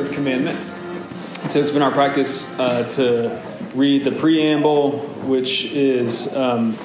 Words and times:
third 0.00 0.14
commandment. 0.14 0.58
So 1.50 1.58
it's 1.58 1.70
been 1.70 1.82
our 1.82 1.90
practice 1.90 2.48
uh, 2.58 2.88
to 2.90 3.42
read 3.74 4.04
the 4.04 4.12
preamble, 4.12 5.00
which 5.26 5.66
is 5.72 6.34
um, 6.34 6.78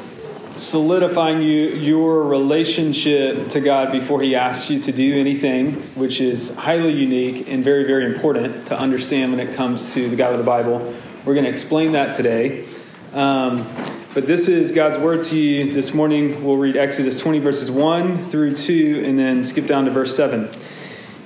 solidifying 0.58 1.42
you 1.42 1.70
your 1.70 2.24
relationship 2.24 3.48
to 3.50 3.62
God 3.62 3.92
before 3.92 4.22
He 4.22 4.36
asks 4.36 4.70
you 4.70 4.82
to 4.82 4.92
do 4.92 5.18
anything, 5.18 5.82
which 5.96 6.20
is 6.20 6.56
highly 6.56 6.94
unique 6.94 7.50
and 7.50 7.64
very, 7.64 7.86
very 7.86 8.06
important 8.06 8.68
to 8.68 8.78
understand 8.78 9.32
when 9.32 9.46
it 9.46 9.56
comes 9.56 9.94
to 9.94 10.10
the 10.10 10.16
God 10.16 10.34
of 10.34 10.38
the 10.38 10.44
Bible. 10.44 10.94
We're 11.24 11.36
going 11.36 11.46
to 11.46 11.52
explain 11.52 11.94
that 11.94 12.16
today. 12.16 12.66
Um, 13.14 13.66
but 14.14 14.28
this 14.28 14.50
is 14.50 14.74
God's 14.74 15.00
word 15.00 15.24
to 15.26 15.40
you 15.40 15.72
this 15.74 15.94
morning. 15.94 16.44
We'll 16.44 16.58
read 16.58 16.76
Exodus 16.76 17.18
20, 17.18 17.40
verses 17.40 17.72
1 17.72 18.26
through 18.26 18.56
2, 18.56 19.04
and 19.06 19.18
then 19.18 19.44
skip 19.46 19.68
down 19.68 19.86
to 19.86 19.92
verse 19.92 20.16
7. 20.16 20.50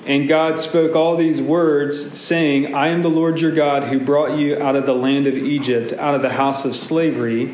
And 0.10 0.28
God 0.28 0.58
spoke 0.58 0.96
all 0.96 1.16
these 1.16 1.40
words, 1.40 2.20
saying, 2.20 2.74
I 2.74 2.88
am 2.88 3.04
the 3.04 3.12
Lord 3.12 3.40
your 3.40 3.52
God 3.52 3.84
who 3.84 4.00
brought 4.00 4.40
you 4.40 4.58
out 4.58 4.76
of 4.76 4.88
the 4.88 4.96
land 4.96 5.28
of 5.28 5.36
Egypt, 5.36 5.94
out 5.94 6.16
of 6.16 6.24
the 6.24 6.32
house 6.32 6.66
of 6.66 6.76
slavery. 6.76 7.54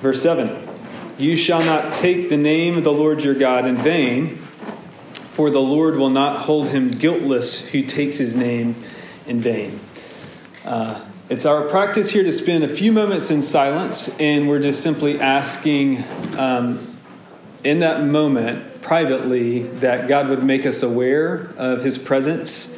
Verse 0.00 0.22
7 0.22 0.66
You 1.18 1.36
shall 1.36 1.62
not 1.62 1.92
take 1.94 2.30
the 2.30 2.38
name 2.38 2.78
of 2.78 2.84
the 2.84 2.92
Lord 2.94 3.22
your 3.22 3.34
God 3.34 3.66
in 3.66 3.76
vain, 3.76 4.38
for 5.32 5.50
the 5.50 5.60
Lord 5.60 5.96
will 5.96 6.08
not 6.08 6.46
hold 6.46 6.70
him 6.70 6.88
guiltless 6.88 7.68
who 7.68 7.82
takes 7.82 8.16
his 8.16 8.34
name 8.34 8.74
in 9.26 9.38
vain. 9.38 9.80
Uh, 10.64 11.04
it's 11.28 11.44
our 11.44 11.68
practice 11.68 12.08
here 12.08 12.24
to 12.24 12.32
spend 12.32 12.64
a 12.64 12.68
few 12.68 12.90
moments 12.90 13.30
in 13.30 13.42
silence, 13.42 14.08
and 14.18 14.48
we're 14.48 14.60
just 14.60 14.82
simply 14.82 15.20
asking 15.20 16.04
um, 16.38 16.96
in 17.64 17.80
that 17.80 18.02
moment 18.02 18.69
privately 18.82 19.62
that 19.62 20.08
God 20.08 20.28
would 20.28 20.42
make 20.42 20.66
us 20.66 20.82
aware 20.82 21.52
of 21.56 21.82
his 21.82 21.98
presence. 21.98 22.76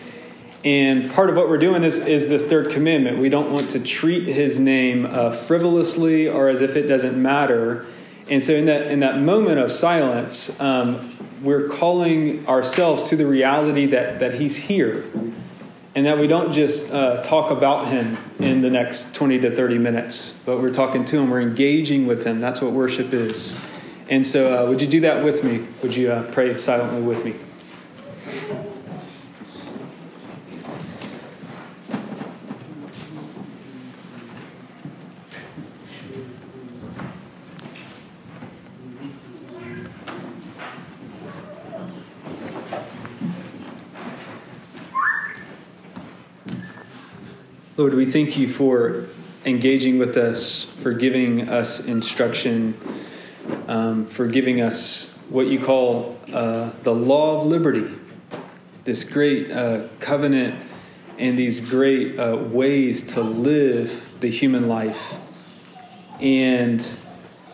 And 0.64 1.10
part 1.12 1.28
of 1.28 1.36
what 1.36 1.48
we're 1.48 1.58
doing 1.58 1.82
is, 1.82 1.98
is 1.98 2.28
this 2.28 2.46
third 2.46 2.70
commandment. 2.70 3.18
We 3.18 3.28
don't 3.28 3.52
want 3.52 3.70
to 3.70 3.80
treat 3.80 4.28
his 4.28 4.58
name 4.58 5.06
uh, 5.06 5.30
frivolously 5.30 6.28
or 6.28 6.48
as 6.48 6.60
if 6.60 6.76
it 6.76 6.86
doesn't 6.86 7.20
matter. 7.20 7.84
And 8.28 8.42
so, 8.42 8.54
in 8.54 8.66
that, 8.66 8.86
in 8.90 9.00
that 9.00 9.18
moment 9.18 9.58
of 9.58 9.72
silence, 9.72 10.60
um, 10.60 11.16
we're 11.42 11.68
calling 11.68 12.46
ourselves 12.46 13.08
to 13.08 13.16
the 13.16 13.26
reality 13.26 13.86
that, 13.86 14.20
that 14.20 14.34
he's 14.34 14.56
here 14.56 15.04
and 15.94 16.06
that 16.06 16.18
we 16.18 16.26
don't 16.26 16.52
just 16.52 16.92
uh, 16.92 17.22
talk 17.22 17.50
about 17.50 17.88
him 17.88 18.16
in 18.38 18.60
the 18.62 18.70
next 18.70 19.14
20 19.14 19.40
to 19.40 19.50
30 19.50 19.78
minutes, 19.78 20.40
but 20.46 20.58
we're 20.58 20.72
talking 20.72 21.04
to 21.04 21.18
him, 21.18 21.28
we're 21.28 21.40
engaging 21.40 22.06
with 22.06 22.24
him. 22.24 22.40
That's 22.40 22.62
what 22.62 22.72
worship 22.72 23.12
is. 23.12 23.54
And 24.08 24.26
so, 24.26 24.66
uh, 24.66 24.68
would 24.68 24.80
you 24.80 24.86
do 24.86 25.00
that 25.00 25.24
with 25.24 25.42
me? 25.42 25.66
Would 25.82 25.96
you 25.96 26.12
uh, 26.12 26.30
pray 26.32 26.56
silently 26.56 27.02
with 27.02 27.24
me? 27.24 27.34
Lord, 47.78 47.94
we 47.94 48.04
thank 48.04 48.38
you 48.38 48.46
for 48.46 49.06
engaging 49.44 49.98
with 49.98 50.16
us, 50.16 50.64
for 50.64 50.92
giving 50.92 51.48
us 51.48 51.84
instruction, 51.84 52.74
um, 53.68 54.06
for 54.06 54.26
giving 54.26 54.60
us 54.60 55.16
what 55.28 55.46
you 55.46 55.60
call 55.60 56.18
uh, 56.32 56.70
the 56.82 56.94
law 56.94 57.40
of 57.40 57.46
liberty, 57.46 57.88
this 58.84 59.04
great 59.04 59.50
uh, 59.50 59.88
covenant 60.00 60.62
and 61.18 61.38
these 61.38 61.60
great 61.60 62.18
uh, 62.18 62.36
ways 62.36 63.02
to 63.14 63.22
live 63.22 64.12
the 64.20 64.28
human 64.28 64.68
life. 64.68 65.18
And 66.20 66.86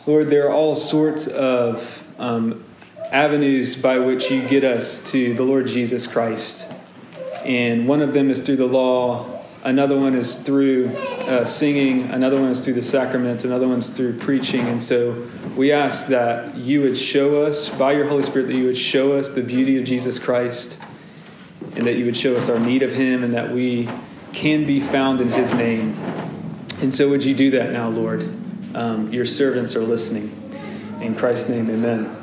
Lord, 0.07 0.31
there 0.31 0.47
are 0.49 0.53
all 0.53 0.75
sorts 0.75 1.27
of 1.27 2.03
um, 2.19 2.65
avenues 3.11 3.77
by 3.77 3.99
which 3.99 4.31
you 4.31 4.47
get 4.49 4.65
us 4.65 5.01
to 5.11 5.35
the 5.35 5.43
Lord 5.43 5.67
Jesus 5.67 6.07
Christ. 6.07 6.71
And 7.45 7.89
one 7.89 8.03
of 8.03 8.13
them 8.13 8.31
is 8.31 8.43
through 8.43 8.57
the 8.57 8.67
law, 8.67 9.38
another 9.65 9.97
one 9.97 10.15
is 10.15 10.37
through 10.37 10.89
uh, 11.27 11.45
singing, 11.45 12.11
another 12.11 12.41
one 12.41 12.51
is 12.51 12.65
through 12.65 12.75
the 12.75 12.83
sacraments, 12.83 13.45
another 13.45 13.69
one's 13.69 13.91
through 13.91 14.19
preaching. 14.19 14.67
And 14.67 14.83
so 14.83 15.27
we 15.57 15.73
ask 15.73 16.09
that 16.09 16.57
you 16.57 16.83
would 16.83 16.97
show 16.97 17.43
us, 17.43 17.69
by 17.69 17.93
your 17.93 18.09
Holy 18.09 18.23
Spirit, 18.23 18.47
that 18.47 18.57
you 18.57 18.67
would 18.67 18.79
show 18.79 19.17
us 19.17 19.31
the 19.31 19.43
beauty 19.43 19.79
of 19.79 19.85
Jesus 19.85 20.19
Christ, 20.19 20.81
and 21.77 21.87
that 21.87 21.97
you 21.97 22.05
would 22.05 22.17
show 22.17 22.37
us 22.37 22.49
our 22.49 22.59
need 22.59 22.83
of 22.83 22.93
him, 22.93 23.25
and 23.25 23.35
that 23.35 23.51
we 23.53 23.89
can 24.33 24.67
be 24.67 24.81
found 24.81 25.21
in 25.21 25.29
his 25.29 25.55
name. 25.55 25.95
And 26.81 26.93
so 26.93 27.09
would 27.09 27.25
you 27.25 27.35
do 27.35 27.51
that 27.51 27.73
now, 27.73 27.89
Lord? 27.89 28.23
Um, 28.75 29.13
your 29.13 29.25
servants 29.25 29.75
are 29.75 29.81
listening. 29.81 30.35
In 31.01 31.15
Christ's 31.15 31.49
name, 31.49 31.71
amen. 31.71 32.15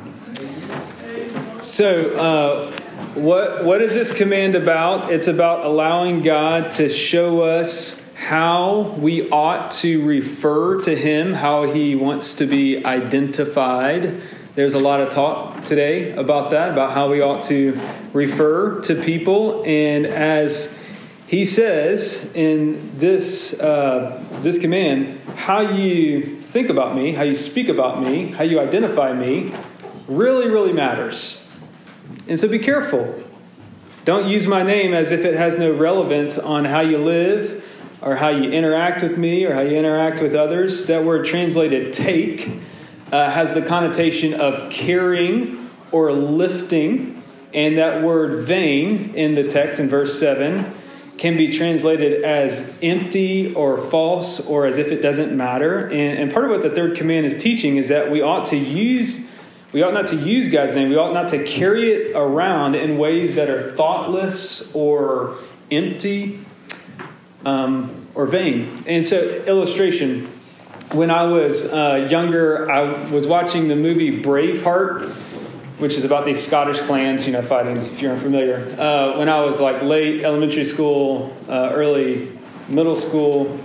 So, 1.61 2.11
uh, 2.15 2.74
what, 3.15 3.63
what 3.63 3.81
is 3.81 3.93
this 3.93 4.13
command 4.13 4.55
about? 4.55 5.11
It's 5.11 5.27
about 5.27 5.65
allowing 5.65 6.21
God 6.21 6.73
to 6.73 6.89
show 6.89 7.41
us 7.41 8.03
how 8.13 8.93
we 8.97 9.29
ought 9.29 9.71
to 9.71 10.05
refer 10.05 10.81
to 10.81 10.93
Him, 10.93 11.31
how 11.31 11.63
He 11.63 11.95
wants 11.95 12.35
to 12.35 12.45
be 12.45 12.85
identified. 12.85 14.21
There's 14.55 14.73
a 14.73 14.79
lot 14.79 14.99
of 14.99 15.09
talk 15.09 15.63
today 15.63 16.11
about 16.11 16.51
that, 16.51 16.71
about 16.71 16.91
how 16.91 17.09
we 17.09 17.21
ought 17.21 17.43
to 17.43 17.79
refer 18.11 18.81
to 18.81 18.95
people. 19.01 19.63
And 19.65 20.05
as 20.05 20.77
He 21.27 21.45
says 21.45 22.33
in 22.35 22.97
this, 22.99 23.57
uh, 23.61 24.21
this 24.41 24.57
command, 24.57 25.21
how 25.35 25.61
you 25.61 26.41
think 26.41 26.67
about 26.67 26.95
me, 26.95 27.13
how 27.13 27.23
you 27.23 27.35
speak 27.35 27.69
about 27.69 28.01
me, 28.01 28.31
how 28.33 28.43
you 28.43 28.59
identify 28.59 29.13
me, 29.13 29.53
really, 30.07 30.49
really 30.49 30.73
matters. 30.73 31.44
And 32.27 32.39
so 32.39 32.47
be 32.47 32.59
careful. 32.59 33.23
Don't 34.03 34.27
use 34.27 34.47
my 34.47 34.63
name 34.63 34.93
as 34.93 35.11
if 35.11 35.25
it 35.25 35.35
has 35.35 35.57
no 35.57 35.73
relevance 35.73 36.37
on 36.37 36.65
how 36.65 36.81
you 36.81 36.97
live 36.97 37.63
or 38.01 38.15
how 38.15 38.29
you 38.29 38.51
interact 38.51 39.01
with 39.01 39.17
me 39.17 39.45
or 39.45 39.53
how 39.53 39.61
you 39.61 39.77
interact 39.77 40.21
with 40.21 40.35
others. 40.35 40.85
That 40.87 41.03
word 41.03 41.25
translated 41.25 41.91
take 41.93 42.59
uh, 43.11 43.31
has 43.31 43.53
the 43.53 43.61
connotation 43.61 44.33
of 44.33 44.71
carrying 44.71 45.69
or 45.91 46.11
lifting. 46.11 47.23
And 47.53 47.77
that 47.77 48.03
word 48.03 48.45
vain 48.45 49.15
in 49.15 49.33
the 49.35 49.45
text 49.45 49.79
in 49.79 49.87
verse 49.87 50.19
7 50.19 50.73
can 51.17 51.37
be 51.37 51.49
translated 51.49 52.23
as 52.23 52.77
empty 52.83 53.53
or 53.53 53.77
false 53.77 54.45
or 54.45 54.65
as 54.65 54.77
if 54.77 54.91
it 54.91 55.01
doesn't 55.01 55.35
matter. 55.35 55.87
And, 55.87 56.19
and 56.19 56.31
part 56.31 56.45
of 56.45 56.51
what 56.51 56.61
the 56.61 56.69
third 56.69 56.97
command 56.97 57.25
is 57.25 57.37
teaching 57.37 57.77
is 57.77 57.87
that 57.87 58.11
we 58.11 58.21
ought 58.21 58.47
to 58.47 58.57
use 58.57 59.25
we 59.75 59.83
ought 59.83 59.93
not 59.93 60.07
to 60.07 60.15
use 60.15 60.47
God's 60.47 60.71
name. 60.71 60.87
We 60.87 60.95
ought 60.95 61.13
not 61.13 61.27
to 61.29 61.43
carry 61.43 61.91
it 61.91 62.15
around 62.15 62.75
in 62.75 62.97
ways 62.97 63.35
that 63.35 63.49
are 63.49 63.73
thoughtless 63.73 64.73
or 64.73 65.37
empty 65.69 66.39
um, 67.43 68.07
or 68.15 68.25
vain. 68.25 68.85
And 68.87 69.05
so, 69.05 69.17
illustration. 69.45 70.29
When 70.93 71.11
I 71.11 71.23
was 71.23 71.73
uh, 71.73 72.07
younger, 72.09 72.71
I 72.71 72.83
was 73.11 73.27
watching 73.27 73.67
the 73.67 73.75
movie 73.75 74.21
Braveheart, 74.21 75.09
which 75.79 75.97
is 75.97 76.05
about 76.05 76.23
these 76.23 76.41
Scottish 76.41 76.79
clans, 76.79 77.27
you 77.27 77.33
know, 77.33 77.41
fighting. 77.41 77.75
If 77.75 78.01
you're 78.01 78.13
unfamiliar, 78.13 78.73
uh, 78.79 79.17
when 79.17 79.27
I 79.27 79.41
was 79.41 79.59
like 79.59 79.81
late 79.81 80.23
elementary 80.23 80.63
school, 80.63 81.35
uh, 81.49 81.71
early 81.73 82.31
middle 82.69 82.95
school, 82.95 83.59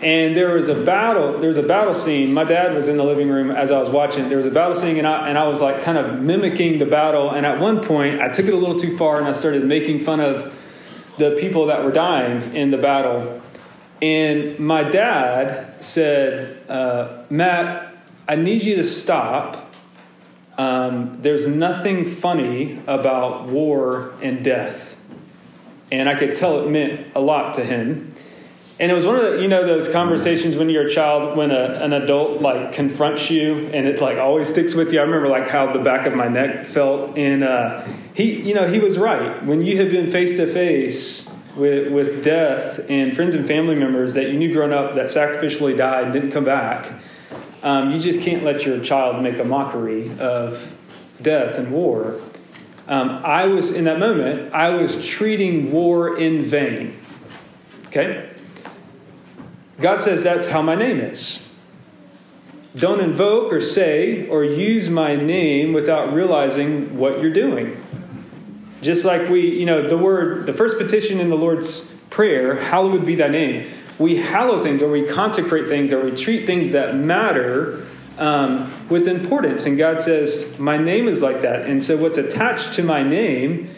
and 0.00 0.36
there 0.36 0.54
was 0.54 0.68
a 0.68 0.74
battle. 0.74 1.38
There 1.38 1.48
was 1.48 1.58
a 1.58 1.62
battle 1.62 1.94
scene. 1.94 2.32
My 2.32 2.44
dad 2.44 2.74
was 2.74 2.88
in 2.88 2.96
the 2.96 3.04
living 3.04 3.28
room 3.28 3.50
as 3.50 3.70
I 3.70 3.78
was 3.78 3.88
watching. 3.88 4.28
There 4.28 4.36
was 4.36 4.46
a 4.46 4.50
battle 4.50 4.74
scene, 4.74 4.98
and 4.98 5.06
I 5.06 5.28
and 5.28 5.38
I 5.38 5.46
was 5.46 5.60
like 5.60 5.82
kind 5.82 5.98
of 5.98 6.20
mimicking 6.20 6.78
the 6.78 6.86
battle. 6.86 7.30
And 7.30 7.46
at 7.46 7.60
one 7.60 7.80
point, 7.80 8.20
I 8.20 8.28
took 8.28 8.46
it 8.46 8.54
a 8.54 8.56
little 8.56 8.78
too 8.78 8.96
far, 8.96 9.18
and 9.18 9.28
I 9.28 9.32
started 9.32 9.64
making 9.64 10.00
fun 10.00 10.20
of 10.20 10.58
the 11.18 11.36
people 11.38 11.66
that 11.66 11.84
were 11.84 11.92
dying 11.92 12.54
in 12.54 12.70
the 12.70 12.78
battle. 12.78 13.40
And 14.00 14.58
my 14.58 14.82
dad 14.82 15.84
said, 15.84 16.68
uh, 16.68 17.22
Matt, 17.30 17.94
I 18.26 18.34
need 18.34 18.64
you 18.64 18.74
to 18.76 18.84
stop. 18.84 19.72
Um, 20.58 21.18
there's 21.22 21.46
nothing 21.46 22.04
funny 22.04 22.80
about 22.86 23.46
war 23.46 24.12
and 24.20 24.44
death. 24.44 25.00
And 25.92 26.08
I 26.08 26.14
could 26.16 26.34
tell 26.34 26.60
it 26.60 26.70
meant 26.70 27.06
a 27.14 27.20
lot 27.20 27.54
to 27.54 27.64
him. 27.64 28.10
And 28.82 28.90
it 28.90 28.94
was 28.96 29.06
one 29.06 29.14
of 29.14 29.22
the, 29.22 29.40
you 29.40 29.46
know, 29.46 29.64
those 29.64 29.88
conversations 29.88 30.56
when 30.56 30.68
you're 30.68 30.88
a 30.88 30.90
child, 30.90 31.36
when 31.38 31.52
a, 31.52 31.78
an 31.80 31.92
adult 31.92 32.40
like 32.40 32.72
confronts 32.72 33.30
you 33.30 33.70
and 33.72 33.86
it 33.86 34.00
like 34.00 34.18
always 34.18 34.48
sticks 34.48 34.74
with 34.74 34.92
you. 34.92 34.98
I 34.98 35.04
remember 35.04 35.28
like 35.28 35.48
how 35.48 35.72
the 35.72 35.78
back 35.78 36.04
of 36.04 36.16
my 36.16 36.26
neck 36.26 36.66
felt. 36.66 37.16
And 37.16 37.44
uh, 37.44 37.86
he, 38.12 38.42
you 38.42 38.54
know, 38.54 38.66
he 38.66 38.80
was 38.80 38.98
right. 38.98 39.40
When 39.44 39.62
you 39.62 39.76
have 39.76 39.92
been 39.92 40.10
face 40.10 40.36
to 40.36 40.52
face 40.52 41.30
with, 41.54 41.92
with 41.92 42.24
death 42.24 42.84
and 42.88 43.14
friends 43.14 43.36
and 43.36 43.46
family 43.46 43.76
members 43.76 44.14
that 44.14 44.30
you 44.30 44.36
knew 44.36 44.52
growing 44.52 44.72
up 44.72 44.96
that 44.96 45.06
sacrificially 45.06 45.76
died 45.76 46.06
and 46.06 46.12
didn't 46.12 46.32
come 46.32 46.44
back, 46.44 46.92
um, 47.62 47.92
you 47.92 48.00
just 48.00 48.20
can't 48.20 48.42
let 48.42 48.66
your 48.66 48.80
child 48.80 49.22
make 49.22 49.38
a 49.38 49.44
mockery 49.44 50.10
of 50.18 50.76
death 51.22 51.56
and 51.56 51.70
war. 51.70 52.20
Um, 52.88 53.20
I 53.22 53.46
was, 53.46 53.70
in 53.70 53.84
that 53.84 54.00
moment, 54.00 54.52
I 54.52 54.70
was 54.70 55.06
treating 55.06 55.70
war 55.70 56.18
in 56.18 56.44
vain. 56.44 56.96
Okay? 57.86 58.31
God 59.82 60.00
says 60.00 60.22
that's 60.22 60.46
how 60.46 60.62
my 60.62 60.74
name 60.74 61.00
is. 61.00 61.48
Don't 62.74 63.00
invoke 63.00 63.52
or 63.52 63.60
say 63.60 64.26
or 64.28 64.44
use 64.44 64.88
my 64.88 65.14
name 65.14 65.72
without 65.72 66.12
realizing 66.14 66.96
what 66.96 67.20
you're 67.20 67.32
doing. 67.32 67.76
Just 68.80 69.04
like 69.04 69.28
we, 69.28 69.58
you 69.58 69.66
know, 69.66 69.86
the 69.86 69.98
word, 69.98 70.46
the 70.46 70.52
first 70.52 70.78
petition 70.78 71.20
in 71.20 71.28
the 71.28 71.36
Lord's 71.36 71.92
Prayer, 72.10 72.56
hallowed 72.56 73.06
be 73.06 73.14
thy 73.14 73.28
name. 73.28 73.70
We 73.98 74.16
hallow 74.16 74.62
things 74.62 74.82
or 74.82 74.90
we 74.90 75.06
consecrate 75.06 75.68
things 75.68 75.92
or 75.92 76.04
we 76.04 76.14
treat 76.14 76.46
things 76.46 76.72
that 76.72 76.94
matter 76.94 77.86
um, 78.18 78.72
with 78.88 79.08
importance. 79.08 79.64
And 79.64 79.78
God 79.78 80.02
says, 80.02 80.58
My 80.58 80.76
name 80.76 81.08
is 81.08 81.22
like 81.22 81.40
that. 81.42 81.66
And 81.66 81.82
so 81.82 81.96
what's 81.96 82.18
attached 82.18 82.74
to 82.74 82.82
my 82.82 83.02
name 83.02 83.70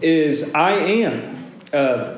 is 0.00 0.54
I 0.54 0.72
am. 0.72 1.52
Uh, 1.72 2.17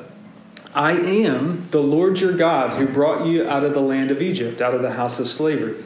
I 0.73 0.93
am 0.93 1.67
the 1.71 1.81
Lord 1.81 2.21
your 2.21 2.33
God 2.33 2.79
who 2.79 2.87
brought 2.87 3.25
you 3.25 3.47
out 3.47 3.63
of 3.65 3.73
the 3.73 3.81
land 3.81 4.09
of 4.09 4.21
Egypt, 4.21 4.61
out 4.61 4.73
of 4.73 4.81
the 4.81 4.91
house 4.91 5.19
of 5.19 5.27
slavery. 5.27 5.83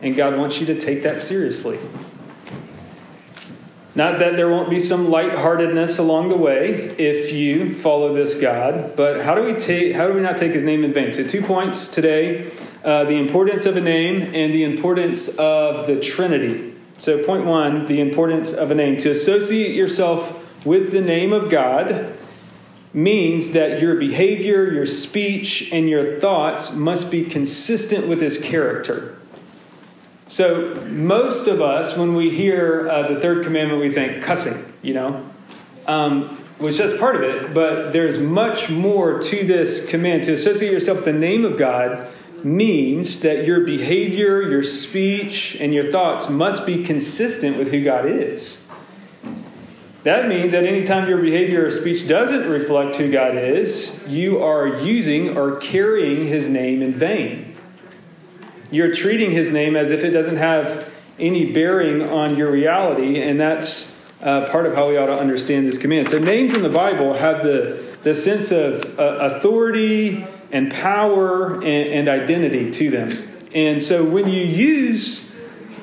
And 0.00 0.14
God 0.14 0.36
wants 0.38 0.60
you 0.60 0.66
to 0.66 0.78
take 0.78 1.02
that 1.02 1.20
seriously. 1.20 1.78
Not 3.96 4.20
that 4.20 4.36
there 4.36 4.48
won't 4.48 4.70
be 4.70 4.78
some 4.78 5.10
lightheartedness 5.10 5.98
along 5.98 6.28
the 6.28 6.36
way 6.36 6.94
if 6.96 7.32
you 7.32 7.74
follow 7.74 8.14
this 8.14 8.40
God, 8.40 8.94
but 8.96 9.22
how 9.22 9.34
do 9.34 9.42
we 9.42 9.54
take 9.54 9.96
how 9.96 10.06
do 10.06 10.14
we 10.14 10.20
not 10.20 10.38
take 10.38 10.52
his 10.52 10.62
name 10.62 10.84
in 10.84 10.92
vain? 10.92 11.12
So 11.12 11.26
two 11.26 11.42
points 11.42 11.88
today: 11.88 12.48
uh, 12.84 13.04
the 13.04 13.16
importance 13.16 13.66
of 13.66 13.76
a 13.76 13.80
name 13.80 14.22
and 14.32 14.54
the 14.54 14.62
importance 14.62 15.28
of 15.36 15.88
the 15.88 15.98
Trinity. 15.98 16.72
So 16.98 17.24
point 17.24 17.44
one: 17.44 17.86
the 17.88 18.00
importance 18.00 18.52
of 18.52 18.70
a 18.70 18.76
name. 18.76 18.96
To 18.98 19.10
associate 19.10 19.74
yourself 19.74 20.64
with 20.64 20.92
the 20.92 21.00
name 21.00 21.32
of 21.32 21.50
God 21.50 22.16
means 22.92 23.52
that 23.52 23.80
your 23.80 23.94
behavior, 23.94 24.70
your 24.70 24.86
speech, 24.86 25.70
and 25.72 25.88
your 25.88 26.18
thoughts 26.20 26.74
must 26.74 27.10
be 27.10 27.24
consistent 27.24 28.08
with 28.08 28.20
his 28.20 28.38
character. 28.38 29.16
So, 30.26 30.74
most 30.86 31.48
of 31.48 31.60
us, 31.60 31.96
when 31.96 32.14
we 32.14 32.30
hear 32.30 32.88
uh, 32.88 33.08
the 33.08 33.20
third 33.20 33.44
commandment, 33.44 33.80
we 33.80 33.90
think 33.90 34.22
cussing, 34.22 34.72
you 34.82 34.94
know, 34.94 35.28
um, 35.86 36.36
which 36.58 36.78
is 36.78 36.92
part 36.98 37.16
of 37.16 37.22
it, 37.22 37.54
but 37.54 37.92
there's 37.92 38.18
much 38.18 38.70
more 38.70 39.20
to 39.20 39.44
this 39.44 39.86
command. 39.88 40.24
To 40.24 40.32
associate 40.32 40.72
yourself 40.72 40.98
with 40.98 41.06
the 41.06 41.12
name 41.12 41.44
of 41.44 41.56
God 41.56 42.08
means 42.44 43.20
that 43.20 43.46
your 43.46 43.60
behavior, 43.60 44.42
your 44.42 44.62
speech, 44.62 45.56
and 45.60 45.74
your 45.74 45.90
thoughts 45.90 46.28
must 46.28 46.66
be 46.66 46.84
consistent 46.84 47.56
with 47.56 47.70
who 47.70 47.82
God 47.82 48.06
is. 48.06 48.59
That 50.02 50.28
means 50.28 50.52
that 50.52 50.64
anytime 50.64 51.08
your 51.08 51.18
behavior 51.18 51.66
or 51.66 51.70
speech 51.70 52.08
doesn't 52.08 52.48
reflect 52.48 52.96
who 52.96 53.10
God 53.12 53.36
is, 53.36 54.02
you 54.06 54.42
are 54.42 54.66
using 54.66 55.36
or 55.36 55.56
carrying 55.56 56.24
his 56.24 56.48
name 56.48 56.80
in 56.80 56.94
vain. 56.94 57.54
You're 58.70 58.94
treating 58.94 59.30
his 59.30 59.50
name 59.50 59.76
as 59.76 59.90
if 59.90 60.02
it 60.02 60.10
doesn't 60.10 60.36
have 60.36 60.90
any 61.18 61.52
bearing 61.52 62.02
on 62.02 62.36
your 62.36 62.50
reality, 62.50 63.20
and 63.20 63.38
that's 63.38 63.94
uh, 64.22 64.48
part 64.50 64.64
of 64.64 64.74
how 64.74 64.88
we 64.88 64.96
ought 64.96 65.06
to 65.06 65.18
understand 65.18 65.66
this 65.66 65.76
command. 65.76 66.08
So, 66.08 66.18
names 66.18 66.54
in 66.54 66.62
the 66.62 66.68
Bible 66.70 67.14
have 67.14 67.42
the, 67.42 67.96
the 68.02 68.14
sense 68.14 68.52
of 68.52 68.98
uh, 68.98 69.18
authority 69.20 70.26
and 70.50 70.72
power 70.72 71.56
and, 71.56 71.66
and, 71.66 72.08
identity 72.08 72.70
to 72.70 72.90
them. 72.90 73.28
And 73.54 73.82
so, 73.82 74.04
when 74.04 74.28
you 74.28 74.42
use 74.42 75.30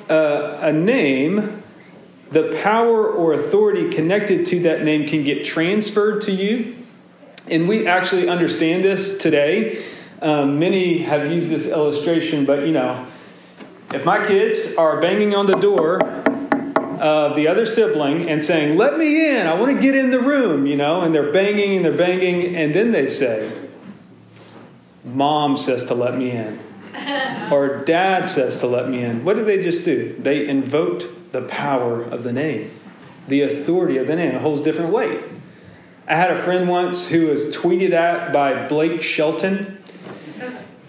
uh, 0.09 0.59
a 0.61 0.71
name, 0.71 1.63
the 2.31 2.57
power 2.61 3.07
or 3.07 3.33
authority 3.33 3.89
connected 3.89 4.45
to 4.47 4.61
that 4.61 4.83
name 4.83 5.07
can 5.07 5.23
get 5.23 5.45
transferred 5.45 6.21
to 6.21 6.31
you. 6.31 6.75
And 7.49 7.67
we 7.67 7.87
actually 7.87 8.27
understand 8.27 8.83
this 8.83 9.17
today 9.17 9.83
um, 10.21 10.57
many 10.57 10.99
have 11.03 11.31
used 11.31 11.49
this 11.49 11.67
illustration, 11.67 12.45
but 12.45 12.65
you 12.65 12.71
know, 12.71 13.05
if 13.93 14.03
my 14.03 14.25
kids 14.25 14.75
are 14.75 14.99
banging 14.99 15.35
on 15.35 15.45
the 15.45 15.55
door 15.55 16.01
of 16.99 17.35
the 17.35 17.47
other 17.47 17.65
sibling 17.65 18.27
and 18.29 18.41
saying, 18.41 18.77
Let 18.77 18.97
me 18.97 19.29
in, 19.29 19.45
I 19.45 19.53
want 19.53 19.75
to 19.75 19.79
get 19.79 19.95
in 19.95 20.09
the 20.09 20.19
room, 20.19 20.65
you 20.65 20.75
know, 20.75 21.01
and 21.01 21.13
they're 21.13 21.31
banging 21.31 21.77
and 21.77 21.85
they're 21.85 21.97
banging, 21.97 22.55
and 22.55 22.73
then 22.73 22.91
they 22.91 23.07
say, 23.07 23.51
Mom 25.05 25.55
says 25.55 25.85
to 25.85 25.93
let 25.93 26.17
me 26.17 26.31
in, 26.31 26.59
or 27.51 27.83
Dad 27.85 28.27
says 28.27 28.59
to 28.61 28.67
let 28.67 28.89
me 28.89 29.03
in. 29.03 29.23
What 29.23 29.35
do 29.35 29.45
they 29.45 29.61
just 29.61 29.85
do? 29.85 30.15
They 30.17 30.47
invoked 30.47 31.07
the 31.31 31.41
power 31.43 32.03
of 32.03 32.23
the 32.23 32.33
name, 32.33 32.71
the 33.27 33.41
authority 33.41 33.97
of 33.97 34.07
the 34.07 34.15
name. 34.15 34.35
It 34.35 34.41
holds 34.41 34.61
different 34.61 34.91
weight. 34.91 35.23
I 36.07 36.15
had 36.15 36.31
a 36.31 36.41
friend 36.41 36.69
once 36.69 37.09
who 37.09 37.27
was 37.27 37.45
tweeted 37.55 37.91
at 37.91 38.31
by 38.31 38.67
Blake 38.67 39.01
Shelton 39.01 39.77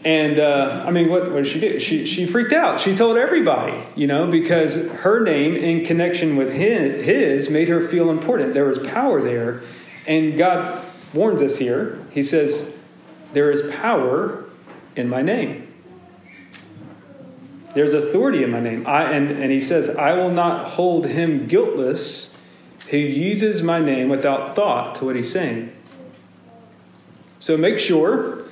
and 0.04 0.38
uh, 0.38 0.84
I 0.86 0.90
mean, 0.90 1.10
what, 1.10 1.32
what 1.32 1.44
did 1.44 1.46
she 1.46 1.60
do? 1.60 1.80
She, 1.80 2.06
she 2.06 2.24
freaked 2.24 2.52
out. 2.52 2.80
She 2.80 2.94
told 2.94 3.18
everybody, 3.18 3.76
you 3.96 4.06
know, 4.06 4.30
because 4.30 4.88
her 4.88 5.20
name 5.22 5.56
in 5.56 5.84
connection 5.84 6.36
with 6.36 6.52
his, 6.52 7.04
his 7.04 7.50
made 7.50 7.68
her 7.68 7.86
feel 7.86 8.10
important. 8.10 8.54
There 8.54 8.64
was 8.64 8.78
power 8.78 9.20
there. 9.20 9.62
And 10.06 10.38
God 10.38 10.84
warns 11.12 11.42
us 11.42 11.56
here. 11.56 12.02
He 12.10 12.22
says, 12.22 12.78
There 13.32 13.50
is 13.50 13.74
power 13.74 14.44
in 14.94 15.08
my 15.08 15.20
name. 15.20 15.67
There's 17.78 17.94
authority 17.94 18.42
in 18.42 18.50
my 18.50 18.58
name. 18.58 18.84
I, 18.88 19.04
and, 19.04 19.30
and 19.30 19.52
he 19.52 19.60
says, 19.60 19.88
I 19.88 20.14
will 20.14 20.32
not 20.32 20.66
hold 20.70 21.06
him 21.06 21.46
guiltless 21.46 22.36
who 22.90 22.96
uses 22.96 23.62
my 23.62 23.78
name 23.78 24.08
without 24.08 24.56
thought 24.56 24.96
to 24.96 25.04
what 25.04 25.14
he's 25.14 25.30
saying. 25.30 25.72
So 27.38 27.56
make 27.56 27.78
sure 27.78 28.46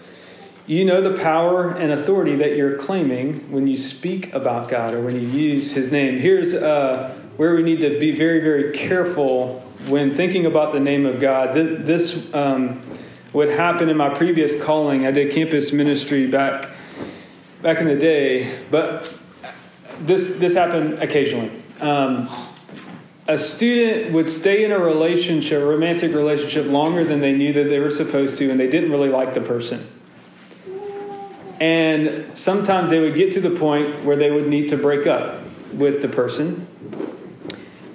you 0.68 0.84
know 0.84 1.00
the 1.00 1.20
power 1.20 1.72
and 1.72 1.90
authority 1.90 2.36
that 2.36 2.56
you're 2.56 2.78
claiming 2.78 3.50
when 3.50 3.66
you 3.66 3.76
speak 3.76 4.32
about 4.32 4.68
God 4.68 4.94
or 4.94 5.00
when 5.00 5.20
you 5.20 5.26
use 5.26 5.72
His 5.72 5.90
name. 5.90 6.20
Here's 6.20 6.54
uh, 6.54 7.12
where 7.36 7.56
we 7.56 7.64
need 7.64 7.80
to 7.80 7.98
be 7.98 8.14
very, 8.14 8.38
very 8.38 8.78
careful 8.78 9.58
when 9.88 10.14
thinking 10.14 10.46
about 10.46 10.72
the 10.72 10.78
name 10.78 11.04
of 11.04 11.18
God. 11.18 11.52
This 11.52 12.32
um, 12.32 12.80
would 13.32 13.48
happen 13.48 13.88
in 13.88 13.96
my 13.96 14.08
previous 14.14 14.62
calling. 14.62 15.04
I 15.04 15.10
did 15.10 15.32
campus 15.32 15.72
ministry 15.72 16.28
back 16.28 16.70
back 17.62 17.78
in 17.78 17.86
the 17.86 17.96
day, 17.96 18.58
but 18.70 19.12
this 20.00 20.36
this 20.36 20.54
happened 20.54 21.02
occasionally. 21.02 21.50
Um, 21.80 22.28
a 23.28 23.38
student 23.38 24.12
would 24.12 24.28
stay 24.28 24.64
in 24.64 24.70
a 24.70 24.78
relationship, 24.78 25.60
a 25.60 25.66
romantic 25.66 26.14
relationship, 26.14 26.66
longer 26.66 27.04
than 27.04 27.20
they 27.20 27.32
knew 27.32 27.52
that 27.52 27.64
they 27.64 27.80
were 27.80 27.90
supposed 27.90 28.36
to, 28.38 28.50
and 28.50 28.60
they 28.60 28.68
didn't 28.68 28.90
really 28.90 29.08
like 29.08 29.34
the 29.34 29.40
person. 29.40 29.86
And 31.58 32.36
sometimes 32.36 32.90
they 32.90 33.00
would 33.00 33.14
get 33.14 33.32
to 33.32 33.40
the 33.40 33.50
point 33.50 34.04
where 34.04 34.16
they 34.16 34.30
would 34.30 34.46
need 34.46 34.68
to 34.68 34.76
break 34.76 35.06
up 35.06 35.42
with 35.72 36.02
the 36.02 36.08
person. 36.08 36.68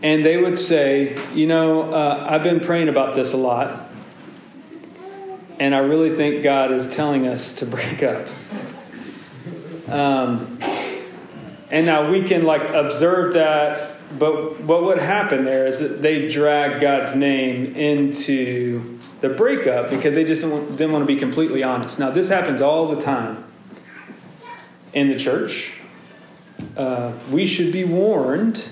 And 0.03 0.25
they 0.25 0.37
would 0.37 0.57
say, 0.57 1.17
You 1.33 1.47
know, 1.47 1.93
uh, 1.93 2.25
I've 2.27 2.43
been 2.43 2.59
praying 2.59 2.89
about 2.89 3.15
this 3.15 3.33
a 3.33 3.37
lot. 3.37 3.89
And 5.59 5.75
I 5.75 5.79
really 5.79 6.15
think 6.15 6.43
God 6.43 6.71
is 6.71 6.89
telling 6.89 7.27
us 7.27 7.53
to 7.53 7.65
break 7.65 8.01
up. 8.01 8.27
Um, 9.91 10.59
and 11.69 11.85
now 11.85 12.11
we 12.11 12.23
can 12.23 12.43
like 12.43 12.63
observe 12.73 13.33
that, 13.35 13.97
but 14.17 14.59
what 14.61 14.83
would 14.83 14.99
happen 14.99 15.45
there 15.45 15.65
is 15.65 15.79
that 15.79 16.01
they 16.01 16.27
drag 16.27 16.81
God's 16.81 17.15
name 17.15 17.75
into 17.75 18.99
the 19.21 19.29
breakup 19.29 19.89
because 19.89 20.15
they 20.15 20.25
just 20.25 20.41
didn't 20.41 20.91
want, 20.91 21.03
to 21.03 21.05
be 21.05 21.17
completely 21.17 21.63
honest. 21.63 21.99
Now, 21.99 22.09
this 22.09 22.27
happens 22.27 22.61
all 22.61 22.87
the 22.87 22.99
time 22.99 23.43
in 24.93 25.09
the 25.09 25.15
church. 25.15 25.79
Uh, 26.75 27.13
we 27.29 27.45
should 27.45 27.71
be 27.71 27.83
warned 27.83 28.69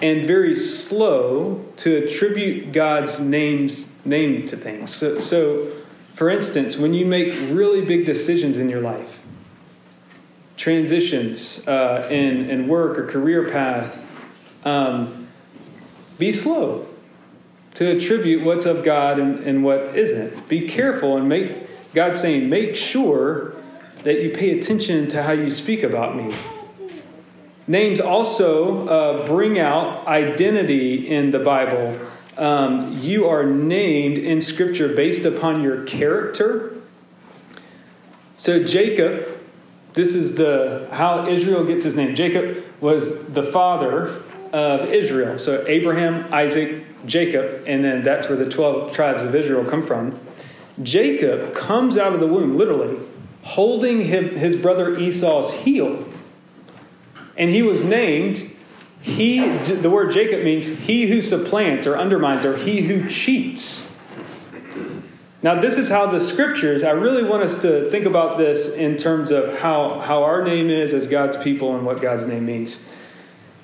and 0.00 0.26
very 0.26 0.54
slow 0.54 1.64
to 1.76 1.96
attribute 1.96 2.72
God's 2.72 3.20
names 3.20 3.92
name 4.04 4.46
to 4.46 4.56
things. 4.56 4.94
So, 4.94 5.20
so, 5.20 5.70
for 6.14 6.30
instance, 6.30 6.76
when 6.76 6.94
you 6.94 7.04
make 7.06 7.32
really 7.50 7.84
big 7.84 8.06
decisions 8.06 8.58
in 8.58 8.68
your 8.68 8.80
life, 8.80 9.23
transitions 10.56 11.66
uh, 11.66 12.06
in, 12.10 12.48
in 12.50 12.68
work 12.68 12.98
or 12.98 13.06
career 13.06 13.48
path, 13.48 14.06
um, 14.64 15.26
be 16.18 16.32
slow 16.32 16.86
to 17.74 17.96
attribute 17.96 18.44
what's 18.44 18.66
of 18.66 18.84
God 18.84 19.18
and, 19.18 19.40
and 19.40 19.64
what 19.64 19.96
isn't. 19.96 20.48
Be 20.48 20.68
careful 20.68 21.16
and 21.16 21.28
make 21.28 21.92
God 21.92 22.16
saying, 22.16 22.48
make 22.48 22.76
sure 22.76 23.56
that 24.04 24.22
you 24.22 24.30
pay 24.30 24.58
attention 24.58 25.08
to 25.08 25.22
how 25.22 25.32
you 25.32 25.50
speak 25.50 25.82
about 25.82 26.16
me. 26.16 26.34
Names 27.66 28.00
also 28.00 28.86
uh, 28.86 29.26
bring 29.26 29.58
out 29.58 30.06
identity 30.06 31.08
in 31.08 31.30
the 31.30 31.38
Bible. 31.38 31.98
Um, 32.36 32.98
you 33.00 33.26
are 33.26 33.44
named 33.44 34.18
in 34.18 34.40
Scripture 34.40 34.94
based 34.94 35.24
upon 35.24 35.62
your 35.62 35.84
character. 35.84 36.76
So 38.36 38.62
Jacob, 38.62 39.28
this 39.94 40.14
is 40.14 40.34
the 40.34 40.88
how 40.90 41.26
Israel 41.26 41.64
gets 41.64 41.84
his 41.84 41.96
name. 41.96 42.14
Jacob 42.14 42.64
was 42.80 43.26
the 43.26 43.42
father 43.42 44.22
of 44.52 44.92
Israel. 44.92 45.38
So 45.38 45.64
Abraham, 45.66 46.32
Isaac, 46.32 46.84
Jacob, 47.06 47.64
and 47.66 47.82
then 47.82 48.02
that's 48.02 48.28
where 48.28 48.36
the 48.36 48.48
12 48.48 48.92
tribes 48.92 49.22
of 49.22 49.34
Israel 49.34 49.64
come 49.64 49.84
from. 49.84 50.18
Jacob 50.82 51.54
comes 51.54 51.96
out 51.96 52.12
of 52.12 52.20
the 52.20 52.26
womb, 52.26 52.56
literally, 52.56 53.00
holding 53.42 54.00
his 54.00 54.56
brother 54.56 54.98
Esau's 54.98 55.52
heel. 55.52 56.04
And 57.36 57.50
he 57.50 57.62
was 57.62 57.84
named, 57.84 58.50
he, 59.00 59.48
the 59.48 59.90
word 59.90 60.12
Jacob 60.12 60.44
means 60.44 60.66
he 60.66 61.06
who 61.06 61.20
supplants 61.20 61.86
or 61.86 61.96
undermines 61.96 62.44
or 62.44 62.56
he 62.56 62.82
who 62.82 63.08
cheats. 63.08 63.83
Now, 65.44 65.60
this 65.60 65.76
is 65.76 65.90
how 65.90 66.06
the 66.06 66.20
scriptures, 66.20 66.82
I 66.82 66.92
really 66.92 67.22
want 67.22 67.42
us 67.42 67.60
to 67.60 67.90
think 67.90 68.06
about 68.06 68.38
this 68.38 68.74
in 68.74 68.96
terms 68.96 69.30
of 69.30 69.58
how, 69.58 70.00
how 70.00 70.22
our 70.22 70.42
name 70.42 70.70
is 70.70 70.94
as 70.94 71.06
God's 71.06 71.36
people 71.36 71.76
and 71.76 71.84
what 71.84 72.00
God's 72.00 72.24
name 72.24 72.46
means. 72.46 72.88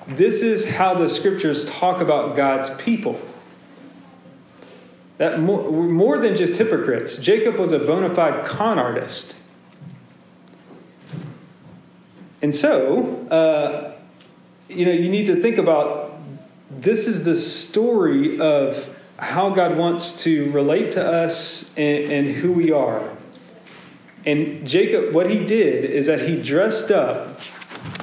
This 0.07 0.43
is 0.43 0.69
how 0.69 0.93
the 0.93 1.09
scriptures 1.09 1.65
talk 1.65 1.99
about 1.99 2.35
God's 2.35 2.69
people. 2.75 3.19
That 5.17 5.39
more, 5.39 5.71
more 5.71 6.19
than 6.19 6.35
just 6.35 6.57
hypocrites, 6.57 7.17
Jacob 7.17 7.57
was 7.57 7.71
a 7.71 7.79
bona 7.79 8.13
fide 8.13 8.45
con 8.45 8.77
artist. 8.77 9.35
And 12.43 12.53
so, 12.53 13.25
uh, 13.31 13.93
you 14.69 14.85
know, 14.85 14.91
you 14.91 15.09
need 15.09 15.25
to 15.25 15.35
think 15.35 15.57
about 15.57 16.15
this 16.69 17.07
is 17.07 17.25
the 17.25 17.35
story 17.35 18.39
of 18.39 18.90
how 19.21 19.51
God 19.51 19.77
wants 19.77 20.23
to 20.23 20.51
relate 20.51 20.91
to 20.91 21.05
us 21.05 21.71
and, 21.77 22.11
and 22.11 22.27
who 22.27 22.51
we 22.51 22.71
are. 22.71 23.07
And 24.25 24.67
Jacob, 24.67 25.13
what 25.13 25.29
he 25.29 25.45
did 25.45 25.85
is 25.85 26.07
that 26.07 26.27
he 26.27 26.41
dressed 26.41 26.89
up 26.91 27.39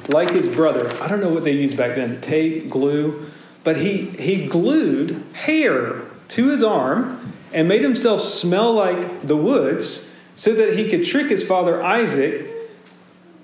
like 0.07 0.31
his 0.31 0.47
brother. 0.47 0.89
I 1.01 1.07
don't 1.09 1.19
know 1.19 1.29
what 1.29 1.43
they 1.43 1.51
used 1.51 1.77
back 1.77 1.95
then, 1.95 2.21
tape, 2.21 2.69
glue, 2.69 3.29
but 3.65 3.77
he, 3.77 4.05
he 4.05 4.47
glued 4.47 5.23
hair 5.33 6.03
to 6.29 6.47
his 6.47 6.63
arm 6.63 7.33
and 7.53 7.67
made 7.67 7.81
himself 7.81 8.21
smell 8.21 8.71
like 8.73 9.27
the 9.27 9.35
woods 9.35 10.09
so 10.35 10.53
that 10.53 10.77
he 10.77 10.89
could 10.89 11.03
trick 11.03 11.29
his 11.29 11.45
father 11.45 11.83
Isaac 11.83 12.49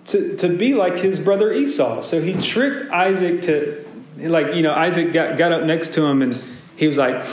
to, 0.05 0.35
to 0.37 0.47
be 0.47 0.73
like 0.75 0.97
his 0.97 1.19
brother 1.19 1.51
Esau. 1.51 2.01
So 2.01 2.21
he 2.21 2.33
tricked 2.39 2.89
Isaac 2.91 3.41
to, 3.43 3.85
like, 4.17 4.55
you 4.55 4.61
know, 4.61 4.73
Isaac 4.73 5.11
got, 5.11 5.37
got 5.37 5.51
up 5.51 5.63
next 5.63 5.93
to 5.95 6.05
him 6.05 6.21
and 6.21 6.41
he 6.77 6.87
was 6.87 6.97
like, 6.97 7.25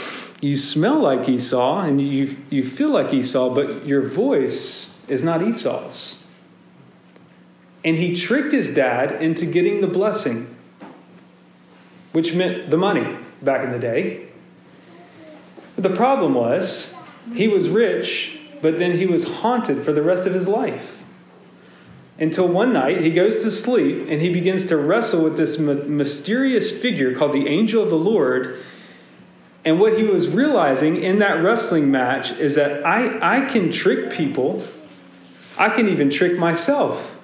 You 0.43 0.57
smell 0.57 0.99
like 0.99 1.29
Esau 1.29 1.79
and 1.79 2.01
you, 2.01 2.35
you 2.49 2.65
feel 2.65 2.89
like 2.89 3.13
Esau, 3.13 3.55
but 3.55 3.85
your 3.85 4.01
voice 4.01 4.99
is 5.07 5.23
not 5.23 5.41
Esau's. 5.41 6.21
And 7.85 7.95
he 7.95 8.13
tricked 8.13 8.51
his 8.51 8.73
dad 8.73 9.23
into 9.23 9.45
getting 9.45 9.79
the 9.79 9.87
blessing, 9.87 10.53
which 12.11 12.35
meant 12.35 12.69
the 12.69 12.77
money 12.77 13.17
back 13.41 13.63
in 13.63 13.71
the 13.71 13.79
day. 13.79 14.27
But 15.75 15.83
the 15.83 15.95
problem 15.95 16.33
was, 16.33 16.93
he 17.33 17.47
was 17.47 17.69
rich, 17.69 18.37
but 18.61 18.77
then 18.77 18.97
he 18.97 19.05
was 19.05 19.23
haunted 19.23 19.85
for 19.85 19.93
the 19.93 20.01
rest 20.01 20.25
of 20.25 20.33
his 20.33 20.49
life 20.49 21.05
until 22.19 22.49
one 22.49 22.73
night 22.73 22.99
he 22.99 23.11
goes 23.11 23.43
to 23.43 23.49
sleep 23.49 24.07
and 24.09 24.21
he 24.21 24.31
begins 24.31 24.65
to 24.65 24.75
wrestle 24.75 25.23
with 25.23 25.37
this 25.37 25.57
mysterious 25.57 26.69
figure 26.69 27.15
called 27.15 27.31
the 27.31 27.47
angel 27.47 27.81
of 27.81 27.89
the 27.89 27.95
Lord. 27.95 28.61
And 29.65 29.79
what 29.79 29.97
he 29.97 30.03
was 30.03 30.29
realizing 30.29 31.01
in 31.01 31.19
that 31.19 31.41
wrestling 31.43 31.89
match 31.89 32.31
is 32.31 32.55
that 32.55 32.85
I, 32.85 33.43
I 33.45 33.49
can 33.49 33.71
trick 33.71 34.11
people, 34.11 34.63
I 35.57 35.69
can 35.69 35.87
even 35.87 36.09
trick 36.09 36.37
myself, 36.37 37.17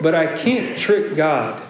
but 0.00 0.14
I 0.14 0.36
can't 0.36 0.78
trick 0.78 1.16
God. 1.16 1.62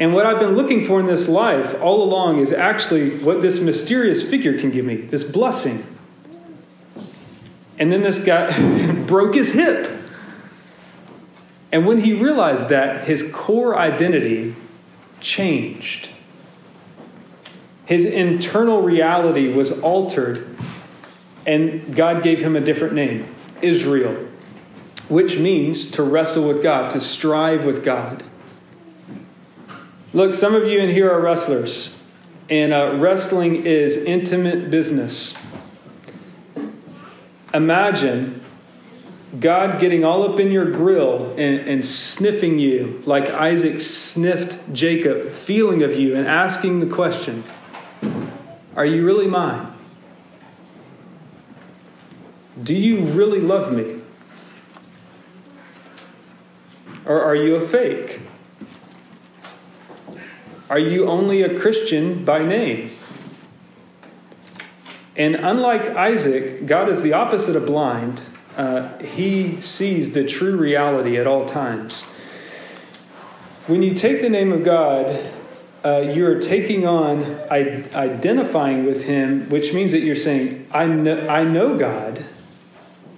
And 0.00 0.14
what 0.14 0.26
I've 0.26 0.40
been 0.40 0.56
looking 0.56 0.84
for 0.84 0.98
in 0.98 1.06
this 1.06 1.28
life 1.28 1.80
all 1.80 2.02
along 2.02 2.40
is 2.40 2.52
actually 2.52 3.18
what 3.18 3.40
this 3.40 3.60
mysterious 3.60 4.28
figure 4.28 4.58
can 4.58 4.70
give 4.70 4.84
me 4.84 4.96
this 4.96 5.22
blessing. 5.22 5.86
And 7.78 7.92
then 7.92 8.02
this 8.02 8.18
guy 8.18 8.92
broke 9.06 9.34
his 9.34 9.52
hip. 9.52 9.90
And 11.70 11.86
when 11.86 12.00
he 12.00 12.14
realized 12.14 12.68
that, 12.70 13.06
his 13.06 13.30
core 13.32 13.78
identity 13.78 14.54
changed. 15.20 16.11
His 17.84 18.04
internal 18.04 18.82
reality 18.82 19.52
was 19.52 19.80
altered, 19.80 20.56
and 21.46 21.94
God 21.96 22.22
gave 22.22 22.40
him 22.40 22.54
a 22.54 22.60
different 22.60 22.94
name 22.94 23.26
Israel, 23.60 24.28
which 25.08 25.38
means 25.38 25.90
to 25.92 26.02
wrestle 26.02 26.46
with 26.46 26.62
God, 26.62 26.90
to 26.90 27.00
strive 27.00 27.64
with 27.64 27.84
God. 27.84 28.24
Look, 30.12 30.34
some 30.34 30.54
of 30.54 30.66
you 30.66 30.78
in 30.78 30.90
here 30.90 31.10
are 31.10 31.20
wrestlers, 31.20 31.96
and 32.48 32.72
uh, 32.72 32.96
wrestling 32.98 33.66
is 33.66 33.96
intimate 33.96 34.70
business. 34.70 35.36
Imagine 37.54 38.42
God 39.40 39.80
getting 39.80 40.04
all 40.04 40.30
up 40.30 40.38
in 40.38 40.52
your 40.52 40.70
grill 40.70 41.30
and, 41.32 41.60
and 41.60 41.84
sniffing 41.84 42.58
you 42.58 43.02
like 43.06 43.30
Isaac 43.30 43.80
sniffed 43.80 44.72
Jacob, 44.72 45.30
feeling 45.30 45.82
of 45.82 45.98
you 45.98 46.14
and 46.14 46.26
asking 46.26 46.80
the 46.80 46.86
question 46.86 47.42
Are 48.76 48.86
you 48.86 49.04
really 49.04 49.26
mine? 49.26 49.72
Do 52.62 52.74
you 52.74 53.00
really 53.12 53.40
love 53.40 53.72
me? 53.72 54.00
Or 57.06 57.20
are 57.22 57.34
you 57.34 57.56
a 57.56 57.66
fake? 57.66 58.20
Are 60.70 60.78
you 60.78 61.06
only 61.06 61.42
a 61.42 61.58
Christian 61.58 62.24
by 62.24 62.44
name? 62.44 62.90
And 65.16 65.36
unlike 65.36 65.88
Isaac, 65.90 66.66
God 66.66 66.88
is 66.88 67.02
the 67.02 67.12
opposite 67.12 67.56
of 67.56 67.66
blind 67.66 68.22
uh, 68.56 68.98
he 68.98 69.60
sees 69.60 70.12
the 70.12 70.24
true 70.24 70.56
reality 70.56 71.16
at 71.16 71.26
all 71.26 71.44
times. 71.44 72.02
When 73.66 73.82
you 73.82 73.94
take 73.94 74.20
the 74.20 74.28
name 74.28 74.52
of 74.52 74.62
God, 74.62 75.32
uh, 75.84 75.98
you're 76.14 76.40
taking 76.40 76.86
on 76.86 77.24
I- 77.50 77.84
identifying 77.94 78.84
with 78.84 79.04
Him, 79.04 79.48
which 79.48 79.72
means 79.72 79.92
that 79.92 80.00
you're 80.00 80.16
saying, 80.16 80.66
I 80.70 80.86
know, 80.86 81.28
I 81.28 81.44
know 81.44 81.76
God, 81.76 82.24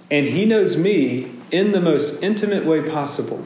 and 0.09 0.25
He 0.25 0.45
knows 0.45 0.77
me 0.77 1.31
in 1.51 1.71
the 1.71 1.81
most 1.81 2.21
intimate 2.23 2.65
way 2.65 2.81
possible. 2.81 3.43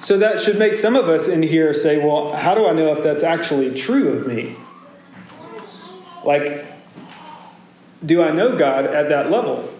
So 0.00 0.18
that 0.18 0.40
should 0.40 0.58
make 0.58 0.76
some 0.76 0.96
of 0.96 1.08
us 1.08 1.28
in 1.28 1.42
here 1.42 1.72
say, 1.72 1.98
well, 1.98 2.32
how 2.34 2.54
do 2.54 2.66
I 2.66 2.72
know 2.72 2.92
if 2.92 3.02
that's 3.02 3.24
actually 3.24 3.74
true 3.74 4.08
of 4.08 4.26
me? 4.26 4.56
Like, 6.24 6.66
do 8.04 8.22
I 8.22 8.30
know 8.30 8.56
God 8.56 8.86
at 8.86 9.08
that 9.08 9.30
level? 9.30 9.70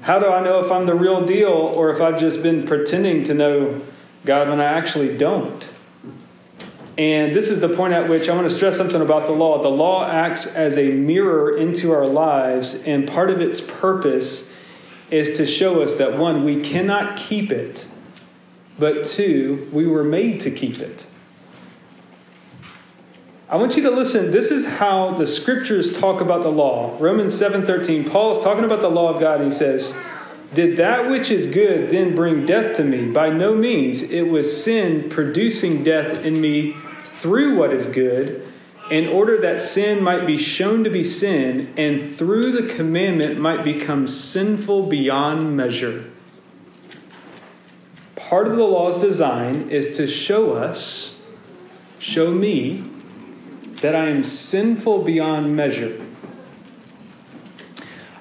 How 0.00 0.18
do 0.18 0.26
I 0.28 0.42
know 0.42 0.64
if 0.64 0.72
I'm 0.72 0.86
the 0.86 0.94
real 0.94 1.24
deal 1.24 1.48
or 1.48 1.90
if 1.90 2.00
I've 2.00 2.18
just 2.18 2.42
been 2.42 2.64
pretending 2.64 3.24
to 3.24 3.34
know 3.34 3.82
God 4.24 4.48
when 4.48 4.60
I 4.60 4.64
actually 4.64 5.16
don't? 5.16 5.68
And 6.98 7.32
this 7.32 7.48
is 7.48 7.60
the 7.60 7.68
point 7.68 7.94
at 7.94 8.08
which 8.08 8.28
I 8.28 8.34
want 8.34 8.50
to 8.50 8.54
stress 8.54 8.76
something 8.76 9.00
about 9.00 9.26
the 9.26 9.32
law. 9.32 9.62
The 9.62 9.68
law 9.68 10.10
acts 10.10 10.56
as 10.56 10.76
a 10.76 10.90
mirror 10.90 11.56
into 11.56 11.92
our 11.92 12.06
lives, 12.06 12.82
and 12.82 13.06
part 13.06 13.30
of 13.30 13.40
its 13.40 13.60
purpose 13.60 14.54
is 15.10 15.36
to 15.36 15.46
show 15.46 15.80
us 15.80 15.94
that 15.94 16.18
one, 16.18 16.44
we 16.44 16.60
cannot 16.60 17.16
keep 17.16 17.52
it, 17.52 17.86
but 18.78 19.04
two, 19.04 19.68
we 19.72 19.86
were 19.86 20.02
made 20.02 20.40
to 20.40 20.50
keep 20.50 20.80
it. 20.80 21.06
I 23.48 23.56
want 23.56 23.76
you 23.76 23.82
to 23.84 23.90
listen. 23.90 24.30
This 24.30 24.50
is 24.50 24.66
how 24.66 25.12
the 25.12 25.26
scriptures 25.26 25.96
talk 25.96 26.20
about 26.20 26.42
the 26.42 26.50
law. 26.50 26.96
Romans 27.00 27.32
7:13. 27.32 28.10
Paul 28.10 28.32
is 28.32 28.44
talking 28.44 28.64
about 28.64 28.82
the 28.82 28.90
law 28.90 29.14
of 29.14 29.20
God 29.20 29.40
and 29.40 29.50
he 29.50 29.56
says, 29.56 29.96
Did 30.54 30.78
that 30.78 31.10
which 31.10 31.30
is 31.30 31.46
good 31.46 31.90
then 31.90 32.14
bring 32.14 32.46
death 32.46 32.76
to 32.76 32.84
me? 32.84 33.10
By 33.10 33.30
no 33.30 33.54
means. 33.54 34.02
It 34.02 34.22
was 34.22 34.62
sin 34.64 35.10
producing 35.10 35.82
death 35.84 36.24
in 36.24 36.40
me 36.40 36.74
through 37.04 37.56
what 37.56 37.72
is 37.72 37.86
good, 37.86 38.46
in 38.90 39.08
order 39.08 39.38
that 39.42 39.60
sin 39.60 40.02
might 40.02 40.26
be 40.26 40.38
shown 40.38 40.84
to 40.84 40.90
be 40.90 41.04
sin, 41.04 41.72
and 41.76 42.14
through 42.16 42.52
the 42.52 42.74
commandment 42.74 43.38
might 43.38 43.62
become 43.62 44.08
sinful 44.08 44.86
beyond 44.86 45.54
measure. 45.54 46.10
Part 48.16 48.48
of 48.48 48.56
the 48.56 48.64
law's 48.64 49.00
design 49.00 49.68
is 49.70 49.96
to 49.96 50.06
show 50.06 50.52
us, 50.52 51.20
show 51.98 52.30
me, 52.30 52.84
that 53.80 53.94
I 53.94 54.06
am 54.08 54.24
sinful 54.24 55.04
beyond 55.04 55.54
measure. 55.54 56.04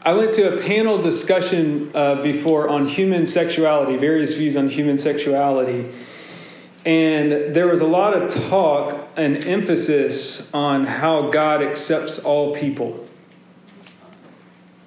I 0.08 0.14
went 0.14 0.32
to 0.36 0.58
a 0.58 0.62
panel 0.62 1.02
discussion 1.02 1.92
uh, 1.94 2.22
before 2.22 2.70
on 2.70 2.88
human 2.88 3.26
sexuality, 3.26 3.98
various 3.98 4.36
views 4.36 4.56
on 4.56 4.70
human 4.70 4.98
sexuality. 4.98 5.92
And 6.86 7.54
there 7.54 7.68
was 7.68 7.82
a 7.82 7.86
lot 7.86 8.14
of 8.14 8.34
talk 8.48 9.10
and 9.18 9.36
emphasis 9.36 10.50
on 10.54 10.86
how 10.86 11.30
God 11.30 11.62
accepts 11.62 12.20
all 12.20 12.56
people. 12.56 13.06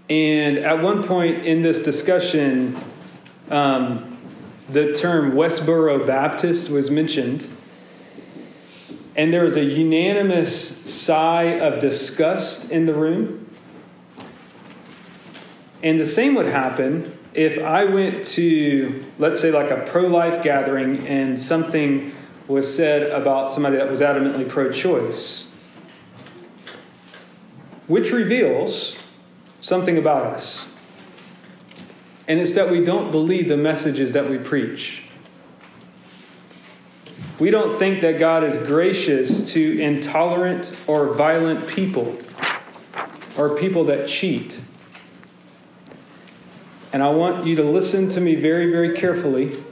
And 0.08 0.56
at 0.56 0.82
one 0.82 1.02
point 1.02 1.44
in 1.44 1.60
this 1.60 1.82
discussion, 1.82 2.78
um, 3.50 4.16
the 4.70 4.94
term 4.94 5.32
Westboro 5.32 6.06
Baptist 6.06 6.70
was 6.70 6.90
mentioned. 6.90 7.46
And 9.14 9.30
there 9.30 9.44
was 9.44 9.58
a 9.58 9.64
unanimous 9.64 10.78
sigh 10.90 11.58
of 11.58 11.78
disgust 11.78 12.70
in 12.70 12.86
the 12.86 12.94
room. 12.94 13.49
And 15.82 15.98
the 15.98 16.06
same 16.06 16.34
would 16.34 16.46
happen 16.46 17.16
if 17.32 17.64
I 17.64 17.84
went 17.84 18.24
to, 18.26 19.04
let's 19.18 19.40
say, 19.40 19.50
like 19.50 19.70
a 19.70 19.84
pro 19.86 20.02
life 20.02 20.42
gathering 20.42 21.06
and 21.06 21.40
something 21.40 22.12
was 22.48 22.74
said 22.74 23.10
about 23.10 23.50
somebody 23.50 23.76
that 23.76 23.88
was 23.88 24.00
adamantly 24.00 24.48
pro 24.48 24.72
choice, 24.72 25.52
which 27.86 28.10
reveals 28.10 28.96
something 29.60 29.96
about 29.96 30.26
us. 30.26 30.76
And 32.26 32.40
it's 32.40 32.52
that 32.52 32.70
we 32.70 32.84
don't 32.84 33.10
believe 33.10 33.48
the 33.48 33.56
messages 33.56 34.12
that 34.12 34.28
we 34.28 34.38
preach. 34.38 35.04
We 37.38 37.50
don't 37.50 37.76
think 37.76 38.02
that 38.02 38.18
God 38.18 38.44
is 38.44 38.58
gracious 38.58 39.52
to 39.54 39.80
intolerant 39.80 40.84
or 40.86 41.14
violent 41.14 41.66
people 41.66 42.18
or 43.38 43.56
people 43.56 43.84
that 43.84 44.08
cheat. 44.08 44.60
And 46.92 47.02
I 47.02 47.10
want 47.10 47.46
you 47.46 47.54
to 47.56 47.62
listen 47.62 48.08
to 48.10 48.20
me 48.20 48.34
very, 48.34 48.70
very 48.70 48.96
carefully. 48.96 49.62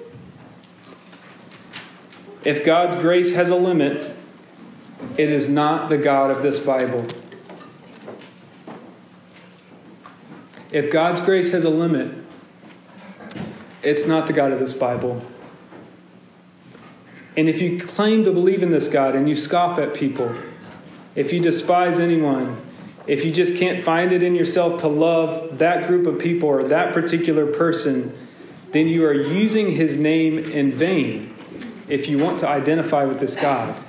If 2.45 2.65
God's 2.65 2.97
grace 2.97 3.35
has 3.35 3.51
a 3.51 3.57
limit, 3.57 4.17
it 5.17 5.31
is 5.31 5.49
not 5.49 5.89
the 5.89 5.99
God 5.99 6.31
of 6.31 6.43
this 6.43 6.59
Bible. 6.59 7.07
If 10.71 10.93
God's 10.93 11.21
grace 11.21 11.51
has 11.53 11.65
a 11.65 11.71
limit, 11.71 12.13
it's 13.83 14.07
not 14.07 14.27
the 14.27 14.33
God 14.33 14.53
of 14.53 14.59
this 14.59 14.75
Bible. 14.75 15.25
And 17.37 17.49
if 17.49 17.63
you 17.63 17.81
claim 17.81 18.25
to 18.25 18.33
believe 18.33 18.63
in 18.63 18.71
this 18.71 18.89
God 18.89 19.17
and 19.17 19.29
you 19.29 19.35
scoff 19.35 19.79
at 19.79 19.95
people, 19.95 20.35
if 21.15 21.33
you 21.33 21.41
despise 21.41 21.99
anyone, 21.99 22.61
if 23.09 23.25
you 23.25 23.33
just 23.33 23.57
can't 23.57 23.83
find 23.83 24.13
it 24.13 24.23
in 24.23 24.35
yourself 24.35 24.81
to 24.83 24.89
love 24.89 25.59
that 25.59 25.87
group 25.89 26.07
of 26.07 26.19
people 26.19 26.49
or 26.49 26.63
that 26.65 26.93
particular 26.93 27.47
person, 27.47 28.17
then 28.73 28.87
you 28.87 29.05
are 29.07 29.15
using 29.15 29.73
his 29.73 29.97
name 29.97 30.39
in 30.39 30.71
vain 30.71 31.35
if 31.89 32.07
you 32.07 32.19
want 32.19 32.39
to 32.41 32.49
identify 32.49 33.05
with 33.05 33.19
this 33.19 33.35
God. 33.35 33.83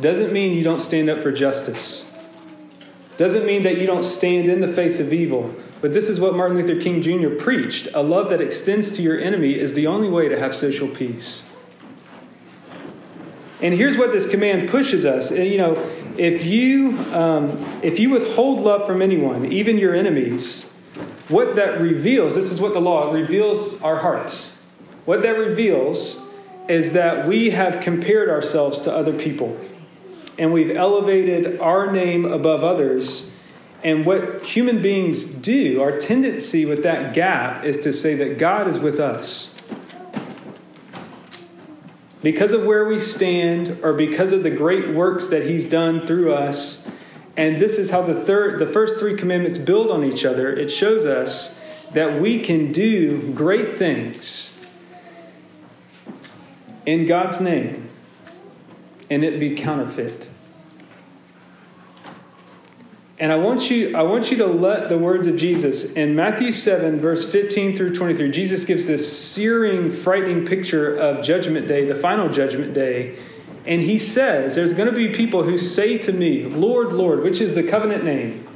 Doesn't 0.00 0.30
mean 0.30 0.56
you 0.56 0.62
don't 0.62 0.80
stand 0.80 1.08
up 1.08 1.20
for 1.20 1.32
justice. 1.32 2.12
Doesn't 3.16 3.46
mean 3.46 3.62
that 3.62 3.78
you 3.78 3.86
don't 3.86 4.02
stand 4.02 4.46
in 4.46 4.60
the 4.60 4.68
face 4.68 5.00
of 5.00 5.10
evil. 5.10 5.54
But 5.80 5.94
this 5.94 6.10
is 6.10 6.20
what 6.20 6.34
Martin 6.34 6.58
Luther 6.58 6.78
King 6.78 7.00
Jr. 7.00 7.30
preached. 7.30 7.88
A 7.94 8.02
love 8.02 8.28
that 8.28 8.42
extends 8.42 8.92
to 8.92 9.02
your 9.02 9.18
enemy 9.18 9.58
is 9.58 9.72
the 9.72 9.86
only 9.86 10.10
way 10.10 10.28
to 10.28 10.38
have 10.38 10.54
social 10.54 10.88
peace. 10.88 11.46
And 13.62 13.72
here's 13.72 13.96
what 13.96 14.12
this 14.12 14.28
command 14.28 14.68
pushes 14.68 15.06
us. 15.06 15.30
You 15.30 15.56
know, 15.56 15.90
if 16.18 16.44
you 16.44 16.98
um, 17.12 17.64
if 17.82 17.98
you 17.98 18.10
withhold 18.10 18.60
love 18.60 18.86
from 18.86 19.02
anyone, 19.02 19.50
even 19.52 19.78
your 19.78 19.94
enemies, 19.94 20.72
what 21.28 21.56
that 21.56 21.80
reveals, 21.80 22.34
this 22.34 22.50
is 22.50 22.60
what 22.60 22.72
the 22.72 22.80
law 22.80 23.12
reveals 23.12 23.82
our 23.82 23.96
hearts. 23.96 24.62
What 25.04 25.22
that 25.22 25.38
reveals 25.38 26.26
is 26.68 26.92
that 26.94 27.26
we 27.26 27.50
have 27.50 27.82
compared 27.82 28.28
ourselves 28.28 28.80
to 28.80 28.92
other 28.92 29.12
people, 29.12 29.58
and 30.38 30.52
we've 30.52 30.76
elevated 30.76 31.60
our 31.60 31.90
name 31.92 32.24
above 32.24 32.64
others. 32.64 33.30
And 33.84 34.04
what 34.04 34.42
human 34.42 34.82
beings 34.82 35.26
do, 35.26 35.80
our 35.80 35.96
tendency 35.96 36.64
with 36.64 36.82
that 36.82 37.14
gap 37.14 37.64
is 37.64 37.76
to 37.78 37.92
say 37.92 38.14
that 38.16 38.38
God 38.38 38.66
is 38.66 38.80
with 38.80 38.98
us 38.98 39.55
because 42.22 42.52
of 42.52 42.64
where 42.64 42.86
we 42.86 42.98
stand 42.98 43.78
or 43.82 43.92
because 43.92 44.32
of 44.32 44.42
the 44.42 44.50
great 44.50 44.94
works 44.94 45.28
that 45.28 45.46
he's 45.46 45.64
done 45.64 46.06
through 46.06 46.32
us. 46.32 46.88
And 47.36 47.60
this 47.60 47.78
is 47.78 47.90
how 47.90 48.02
the 48.02 48.14
third 48.14 48.58
the 48.58 48.66
first 48.66 48.98
three 48.98 49.16
commandments 49.16 49.58
build 49.58 49.90
on 49.90 50.04
each 50.04 50.24
other. 50.24 50.52
It 50.54 50.70
shows 50.70 51.04
us 51.04 51.60
that 51.92 52.20
we 52.20 52.40
can 52.40 52.72
do 52.72 53.32
great 53.32 53.76
things 53.76 54.58
in 56.84 57.06
God's 57.06 57.40
name 57.40 57.88
and 59.10 59.22
it 59.22 59.38
be 59.38 59.54
counterfeit 59.54 60.28
and 63.18 63.32
I 63.32 63.36
want 63.36 63.70
you 63.70 63.96
I 63.96 64.02
want 64.02 64.30
you 64.30 64.36
to 64.38 64.46
let 64.46 64.88
the 64.88 64.98
words 64.98 65.26
of 65.26 65.36
Jesus 65.36 65.92
in 65.92 66.14
Matthew 66.14 66.52
7 66.52 67.00
verse 67.00 67.30
15 67.30 67.76
through 67.76 67.94
23 67.94 68.30
Jesus 68.30 68.64
gives 68.64 68.86
this 68.86 69.10
searing 69.10 69.92
frightening 69.92 70.44
picture 70.44 70.94
of 70.94 71.24
judgment 71.24 71.66
day 71.66 71.86
the 71.86 71.94
final 71.94 72.28
judgment 72.28 72.74
day. 72.74 73.16
And 73.64 73.82
he 73.82 73.98
says 73.98 74.54
there's 74.54 74.74
going 74.74 74.88
to 74.88 74.94
be 74.94 75.12
people 75.12 75.42
who 75.42 75.56
say 75.56 75.98
to 75.98 76.12
me 76.12 76.44
Lord 76.44 76.92
Lord 76.92 77.20
which 77.20 77.40
is 77.40 77.54
the 77.54 77.62
covenant 77.62 78.04
name. 78.04 78.46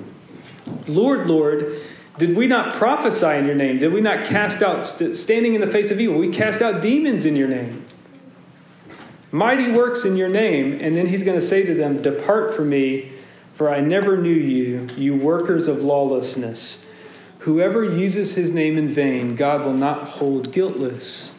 Lord 0.87 1.27
Lord 1.27 1.81
did 2.18 2.37
we 2.37 2.46
not 2.46 2.75
prophesy 2.75 3.38
in 3.38 3.46
your 3.46 3.55
name? 3.55 3.79
Did 3.79 3.94
we 3.94 4.03
not 4.03 4.27
cast 4.27 4.62
out 4.62 4.87
st- 4.87 5.16
standing 5.16 5.55
in 5.55 5.62
the 5.62 5.66
face 5.66 5.90
of 5.90 5.99
evil? 5.99 6.18
We 6.18 6.29
cast 6.29 6.61
out 6.61 6.83
demons 6.83 7.25
in 7.25 7.35
your 7.35 7.49
name. 7.49 7.87
Mighty 9.33 9.73
works 9.73 10.05
in 10.05 10.18
your 10.18 10.29
name 10.29 10.79
and 10.83 10.94
then 10.99 11.07
he's 11.07 11.23
going 11.23 11.40
to 11.40 11.46
say 11.46 11.64
to 11.64 11.73
them 11.73 12.03
depart 12.03 12.55
from 12.55 12.68
me 12.68 13.12
for 13.61 13.68
I 13.68 13.83
never 13.83 14.16
knew 14.16 14.31
you, 14.31 14.87
you 14.96 15.14
workers 15.14 15.68
of 15.68 15.83
lawlessness. 15.83 16.87
Whoever 17.40 17.85
uses 17.85 18.35
his 18.35 18.53
name 18.53 18.79
in 18.79 18.88
vain, 18.88 19.35
God 19.37 19.66
will 19.66 19.75
not 19.75 20.09
hold 20.09 20.51
guiltless. 20.51 21.35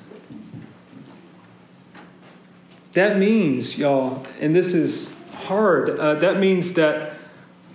That 2.94 3.18
means, 3.18 3.80
y'all, 3.80 4.24
and 4.40 4.56
this 4.56 4.76
is 4.76 5.16
hard, 5.34 5.90
uh, 6.00 6.14
that 6.14 6.40
means 6.40 6.74
that 6.74 7.16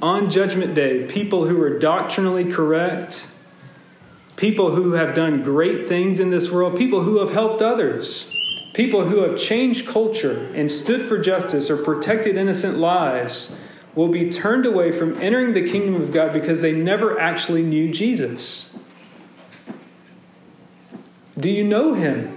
on 0.00 0.30
Judgment 0.30 0.76
Day, 0.76 1.08
people 1.08 1.48
who 1.48 1.60
are 1.60 1.76
doctrinally 1.80 2.44
correct, 2.44 3.28
people 4.36 4.76
who 4.76 4.92
have 4.92 5.12
done 5.12 5.42
great 5.42 5.88
things 5.88 6.20
in 6.20 6.30
this 6.30 6.52
world, 6.52 6.78
people 6.78 7.02
who 7.02 7.18
have 7.18 7.30
helped 7.30 7.62
others, 7.62 8.32
people 8.74 9.08
who 9.08 9.24
have 9.24 9.36
changed 9.36 9.88
culture 9.88 10.48
and 10.54 10.70
stood 10.70 11.08
for 11.08 11.18
justice 11.18 11.68
or 11.68 11.76
protected 11.76 12.36
innocent 12.36 12.78
lives, 12.78 13.56
will 13.96 14.08
be 14.08 14.30
turned 14.30 14.66
away 14.66 14.92
from 14.92 15.20
entering 15.20 15.54
the 15.54 15.68
kingdom 15.68 16.00
of 16.00 16.12
God 16.12 16.32
because 16.32 16.60
they 16.60 16.72
never 16.72 17.18
actually 17.18 17.62
knew 17.62 17.90
Jesus. 17.90 18.76
Do 21.38 21.50
you 21.50 21.64
know 21.64 21.94
him? 21.94 22.34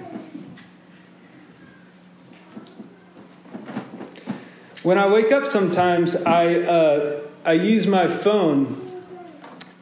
When 4.84 4.98
I 4.98 5.08
wake 5.08 5.32
up 5.34 5.46
sometimes, 5.46 6.16
I, 6.16 6.56
uh, 6.62 7.22
I 7.44 7.54
use 7.54 7.86
my 7.86 8.08
phone 8.08 8.86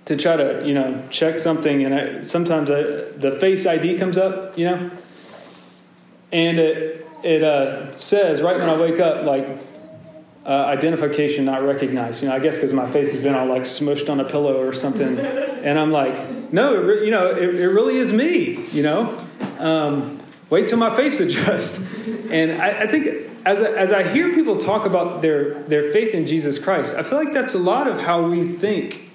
to 0.06 0.16
try 0.16 0.36
to, 0.36 0.63
you 0.66 0.74
know, 0.74 1.08
check 1.12 1.38
something, 1.38 1.84
and 1.84 1.94
I, 1.94 2.22
sometimes 2.24 2.72
I, 2.72 2.82
the 2.82 3.38
Face 3.40 3.68
ID 3.68 4.00
comes 4.00 4.18
up, 4.18 4.58
you 4.58 4.66
know, 4.66 4.92
and 6.32 6.58
it, 6.58 7.08
it 7.24 7.44
uh, 7.44 7.92
says 7.92 8.42
right 8.42 8.58
when 8.58 8.70
I 8.70 8.80
wake 8.80 9.00
up, 9.00 9.26
like, 9.26 9.48
uh, 10.48 10.64
identification 10.66 11.44
not 11.44 11.62
recognized. 11.64 12.24
You 12.24 12.30
know, 12.30 12.36
I 12.36 12.40
guess 12.40 12.56
because 12.56 12.72
my 12.72 12.90
face 12.90 13.12
has 13.12 13.22
been 13.22 13.36
all 13.36 13.48
like 13.48 13.64
smushed 13.64 14.10
on 14.10 14.22
a 14.22 14.24
pillow 14.24 14.66
or 14.66 14.74
something, 14.74 15.20
and 15.20 15.78
I'm 15.78 15.92
like, 15.92 16.54
no, 16.54 16.74
it 16.74 16.78
re- 16.78 17.06
you 17.06 17.12
know, 17.12 17.36
it, 17.36 17.56
it, 17.56 17.68
really 17.68 17.98
is 17.98 18.14
me. 18.14 18.66
You 18.72 18.84
know, 18.84 19.26
um, 19.60 20.20
wait 20.50 20.70
till 20.70 20.78
my 20.78 20.96
face 20.96 21.20
adjusts. 21.20 21.80
And 22.32 22.62
I, 22.62 22.84
I 22.84 22.88
think 22.88 23.30
as 23.46 23.62
I, 23.62 23.72
as 23.72 23.92
I 23.92 24.04
hear 24.04 24.34
people 24.34 24.58
talk 24.58 24.86
about 24.86 25.22
their 25.22 25.60
their 25.64 25.92
faith 25.92 26.14
in 26.14 26.26
Jesus 26.26 26.58
Christ, 26.58 26.96
I 26.96 27.04
feel 27.04 27.18
like 27.18 27.34
that's 27.34 27.54
a 27.54 27.60
lot 27.60 27.88
of 27.88 28.00
how 28.00 28.30
we 28.30 28.48
think 28.48 29.10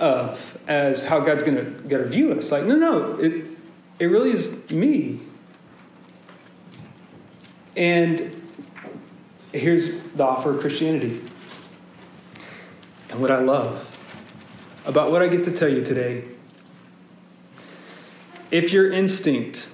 of 0.00 0.58
as 0.66 1.04
how 1.04 1.20
God's 1.20 1.42
going 1.42 1.56
to 1.56 1.88
get 1.88 1.98
to 1.98 2.06
view 2.06 2.32
us. 2.32 2.50
Like, 2.50 2.64
no, 2.64 2.76
no, 2.76 3.18
it, 3.18 3.44
it 3.98 4.06
really 4.06 4.30
is 4.30 4.70
me. 4.70 5.20
And 7.76 8.39
here's 9.52 10.00
the 10.00 10.24
offer 10.24 10.54
of 10.54 10.60
Christianity. 10.60 11.20
And 13.10 13.20
what 13.20 13.30
I 13.30 13.40
love 13.40 13.96
about 14.86 15.10
what 15.10 15.22
I 15.22 15.28
get 15.28 15.44
to 15.44 15.50
tell 15.50 15.68
you 15.68 15.82
today. 15.82 16.24
If 18.50 18.72
your 18.72 18.92
instinct 18.92 19.68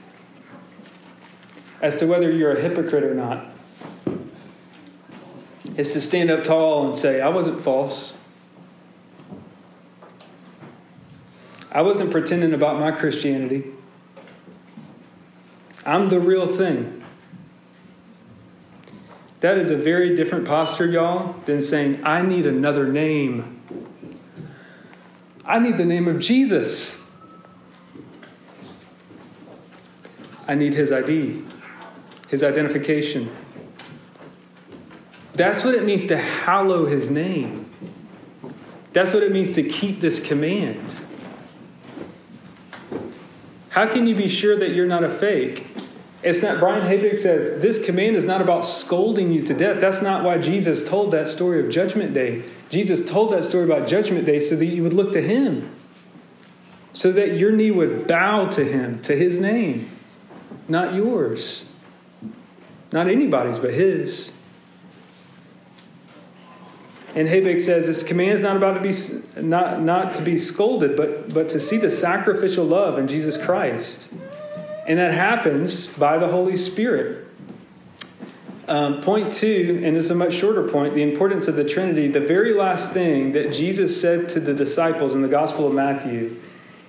as 1.81 1.97
to 1.97 2.07
whether 2.07 2.31
you're 2.31 2.53
a 2.53 2.61
hypocrite 2.61 3.05
or 3.05 3.15
not 3.15 3.47
is 5.77 5.93
to 5.93 6.01
stand 6.01 6.31
up 6.31 6.43
tall 6.43 6.87
and 6.87 6.97
say, 6.97 7.21
I 7.21 7.29
wasn't 7.29 7.61
false. 7.61 8.15
I 11.71 11.83
wasn't 11.83 12.11
pretending 12.11 12.55
about 12.55 12.81
my 12.81 12.91
Christianity. 12.91 13.65
I'm 15.85 16.09
the 16.09 16.19
real 16.19 16.47
thing. 16.47 16.96
That 19.41 19.59
is 19.59 19.71
a 19.71 19.77
very 19.77 20.17
different 20.17 20.47
posture, 20.47 20.87
y'all, 20.87 21.35
than 21.45 21.61
saying, 21.61 22.01
I 22.05 22.23
need 22.23 22.47
another 22.47 22.91
name. 22.91 23.61
I 25.45 25.59
need 25.59 25.77
the 25.77 25.85
name 25.85 26.09
of 26.09 26.19
Jesus. 26.19 27.03
I 30.49 30.55
need 30.55 30.75
his 30.75 30.93
ID, 30.93 31.45
his 32.29 32.43
identification. 32.43 33.31
That's 35.35 35.65
what 35.65 35.75
it 35.75 35.85
means 35.85 36.07
to 36.07 36.17
hallow 36.17 36.87
his 36.87 37.11
name. 37.11 37.71
That's 38.93 39.13
what 39.13 39.23
it 39.23 39.33
means 39.33 39.51
to 39.53 39.63
keep 39.63 40.01
this 40.01 40.19
command. 40.19 40.99
How 43.69 43.87
can 43.87 44.07
you 44.07 44.15
be 44.15 44.29
sure 44.29 44.57
that 44.57 44.71
you're 44.71 44.87
not 44.87 45.05
a 45.05 45.11
fake? 45.11 45.66
It's 46.27 46.43
not, 46.43 46.59
Brian 46.59 46.83
Habig 46.85 47.21
says, 47.21 47.61
this 47.61 47.85
command 47.85 48.17
is 48.17 48.25
not 48.25 48.43
about 48.43 48.65
scolding 48.65 49.31
you 49.31 49.45
to 49.45 49.55
death. 49.55 49.81
That's 49.81 50.03
not 50.03 50.25
why 50.25 50.39
Jesus 50.39 50.87
told 50.87 51.13
that 51.13 51.29
story 51.29 51.65
of 51.65 51.71
Judgment 51.71 52.15
Day. 52.15 52.43
Jesus 52.69 53.09
told 53.09 53.31
that 53.31 53.45
story 53.45 53.63
about 53.63 53.87
Judgment 53.87 54.25
Day 54.25 54.41
so 54.41 54.57
that 54.57 54.67
you 54.67 54.83
would 54.83 54.93
look 54.93 55.13
to 55.13 55.23
Him, 55.23 55.71
so 56.93 57.13
that 57.13 57.39
your 57.39 57.53
knee 57.53 57.71
would 57.71 58.09
bow 58.09 58.47
to 58.47 58.65
Him, 58.65 58.99
to 59.03 59.15
His 59.15 59.39
name, 59.39 59.89
not 60.67 60.95
yours, 60.95 61.65
not 62.91 63.07
anybody's, 63.07 63.61
but 63.61 63.73
His. 63.73 64.33
And 67.15 67.29
Habig 67.29 67.61
says 67.61 67.87
this 67.87 68.03
command 68.03 68.33
is 68.33 68.43
not 68.43 68.57
about 68.57 68.75
to 68.75 68.81
be 68.81 69.41
not, 69.41 69.81
not 69.81 70.13
to 70.15 70.23
be 70.23 70.37
scolded, 70.37 70.97
but, 70.97 71.33
but 71.33 71.49
to 71.51 71.61
see 71.61 71.77
the 71.77 71.91
sacrificial 71.91 72.65
love 72.65 72.99
in 72.99 73.07
Jesus 73.07 73.39
Christ. 73.39 74.13
And 74.87 74.99
that 74.99 75.13
happens 75.13 75.89
by 75.89 76.17
the 76.17 76.29
Holy 76.29 76.57
Spirit. 76.57 77.27
Um, 78.69 79.01
point 79.01 79.33
two, 79.33 79.81
and 79.85 79.97
this 79.97 80.07
is 80.07 80.11
a 80.11 80.15
much 80.15 80.33
shorter 80.33 80.67
point, 80.67 80.95
the 80.95 81.03
importance 81.03 81.47
of 81.49 81.57
the 81.57 81.65
Trinity. 81.65 82.09
The 82.09 82.21
very 82.21 82.55
last 82.55 82.93
thing 82.93 83.33
that 83.33 83.53
Jesus 83.53 84.01
said 84.01 84.29
to 84.31 84.41
the 84.41 84.55
disciples 84.55 85.15
in 85.15 85.23
the 85.23 85.29
Gospel 85.29 85.67
of 85.67 85.75
Matthew 85.75 86.37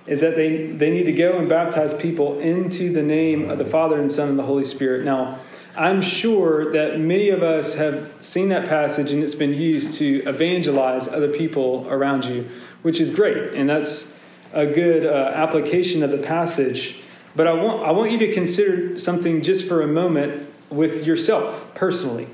is 0.06 0.20
that 0.20 0.36
they, 0.36 0.68
they 0.68 0.90
need 0.90 1.06
to 1.06 1.12
go 1.12 1.38
and 1.38 1.48
baptize 1.48 1.92
people 1.92 2.38
into 2.40 2.92
the 2.92 3.02
name 3.02 3.50
of 3.50 3.58
the 3.58 3.64
Father 3.64 4.00
and 4.00 4.10
Son 4.10 4.30
and 4.30 4.38
the 4.38 4.44
Holy 4.44 4.64
Spirit. 4.64 5.04
Now, 5.04 5.38
I'm 5.76 6.00
sure 6.00 6.72
that 6.72 6.98
many 6.98 7.28
of 7.28 7.42
us 7.42 7.74
have 7.74 8.10
seen 8.20 8.48
that 8.48 8.68
passage 8.68 9.12
and 9.12 9.22
it's 9.22 9.34
been 9.34 9.54
used 9.54 9.94
to 9.98 10.22
evangelize 10.24 11.06
other 11.06 11.28
people 11.28 11.86
around 11.88 12.24
you, 12.24 12.48
which 12.82 13.00
is 13.00 13.10
great. 13.10 13.54
And 13.54 13.68
that's 13.68 14.16
a 14.52 14.66
good 14.66 15.04
uh, 15.04 15.32
application 15.34 16.02
of 16.02 16.10
the 16.10 16.18
passage. 16.18 17.00
But 17.38 17.46
I 17.46 17.52
want, 17.52 17.86
I 17.86 17.92
want 17.92 18.10
you 18.10 18.18
to 18.18 18.32
consider 18.32 18.98
something 18.98 19.42
just 19.42 19.68
for 19.68 19.80
a 19.80 19.86
moment 19.86 20.52
with 20.70 21.06
yourself 21.06 21.72
personally. 21.72 22.26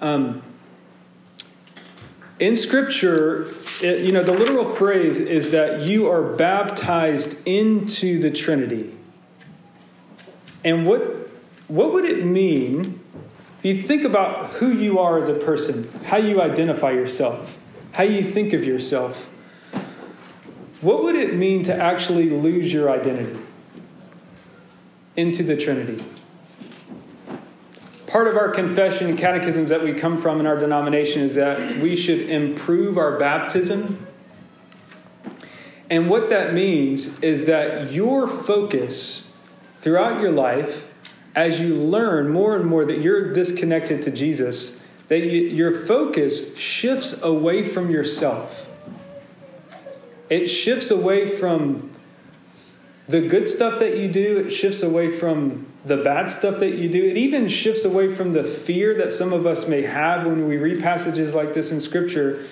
Um, 0.00 0.42
in 2.40 2.56
Scripture, 2.56 3.46
it, 3.80 4.02
you 4.02 4.10
know, 4.10 4.24
the 4.24 4.32
literal 4.32 4.64
phrase 4.64 5.20
is 5.20 5.52
that 5.52 5.82
you 5.82 6.10
are 6.10 6.20
baptized 6.20 7.38
into 7.46 8.18
the 8.18 8.32
Trinity. 8.32 8.92
And 10.64 10.84
what 10.84 11.30
what 11.68 11.92
would 11.92 12.06
it 12.06 12.24
mean 12.24 12.98
if 13.62 13.76
you 13.76 13.82
think 13.84 14.02
about 14.02 14.54
who 14.54 14.72
you 14.72 14.98
are 14.98 15.16
as 15.16 15.28
a 15.28 15.34
person, 15.34 15.88
how 16.06 16.16
you 16.16 16.42
identify 16.42 16.90
yourself, 16.90 17.56
how 17.92 18.02
you 18.02 18.24
think 18.24 18.52
of 18.52 18.64
yourself? 18.64 19.30
What 20.80 21.02
would 21.02 21.16
it 21.16 21.34
mean 21.34 21.64
to 21.64 21.74
actually 21.74 22.28
lose 22.28 22.72
your 22.72 22.90
identity 22.90 23.38
into 25.16 25.42
the 25.42 25.56
Trinity? 25.56 26.04
Part 28.06 28.28
of 28.28 28.36
our 28.36 28.48
confession 28.48 29.08
and 29.08 29.18
catechisms 29.18 29.70
that 29.70 29.82
we 29.82 29.92
come 29.92 30.16
from 30.16 30.40
in 30.40 30.46
our 30.46 30.56
denomination 30.56 31.22
is 31.22 31.34
that 31.34 31.76
we 31.78 31.96
should 31.96 32.30
improve 32.30 32.96
our 32.96 33.18
baptism. 33.18 34.06
And 35.90 36.08
what 36.08 36.28
that 36.28 36.54
means 36.54 37.20
is 37.22 37.46
that 37.46 37.92
your 37.92 38.28
focus 38.28 39.32
throughout 39.78 40.20
your 40.20 40.30
life 40.30 40.90
as 41.34 41.60
you 41.60 41.74
learn 41.74 42.28
more 42.28 42.56
and 42.56 42.64
more 42.64 42.84
that 42.84 42.98
you're 42.98 43.32
disconnected 43.32 44.02
to 44.02 44.10
Jesus, 44.10 44.82
that 45.08 45.20
you, 45.20 45.42
your 45.42 45.74
focus 45.74 46.56
shifts 46.56 47.20
away 47.22 47.64
from 47.64 47.90
yourself. 47.90 48.68
It 50.30 50.48
shifts 50.48 50.90
away 50.90 51.28
from 51.28 51.90
the 53.08 53.22
good 53.22 53.48
stuff 53.48 53.78
that 53.78 53.96
you 53.96 54.08
do, 54.08 54.38
it 54.38 54.50
shifts 54.50 54.82
away 54.82 55.10
from 55.10 55.66
the 55.86 55.96
bad 55.96 56.28
stuff 56.28 56.58
that 56.58 56.74
you 56.74 56.90
do. 56.90 57.02
It 57.06 57.16
even 57.16 57.48
shifts 57.48 57.86
away 57.86 58.10
from 58.14 58.34
the 58.34 58.44
fear 58.44 58.94
that 58.96 59.12
some 59.12 59.32
of 59.32 59.46
us 59.46 59.66
may 59.66 59.82
have 59.82 60.26
when 60.26 60.46
we 60.46 60.58
read 60.58 60.82
passages 60.82 61.34
like 61.34 61.54
this 61.54 61.72
in 61.72 61.80
Scripture. 61.80 62.44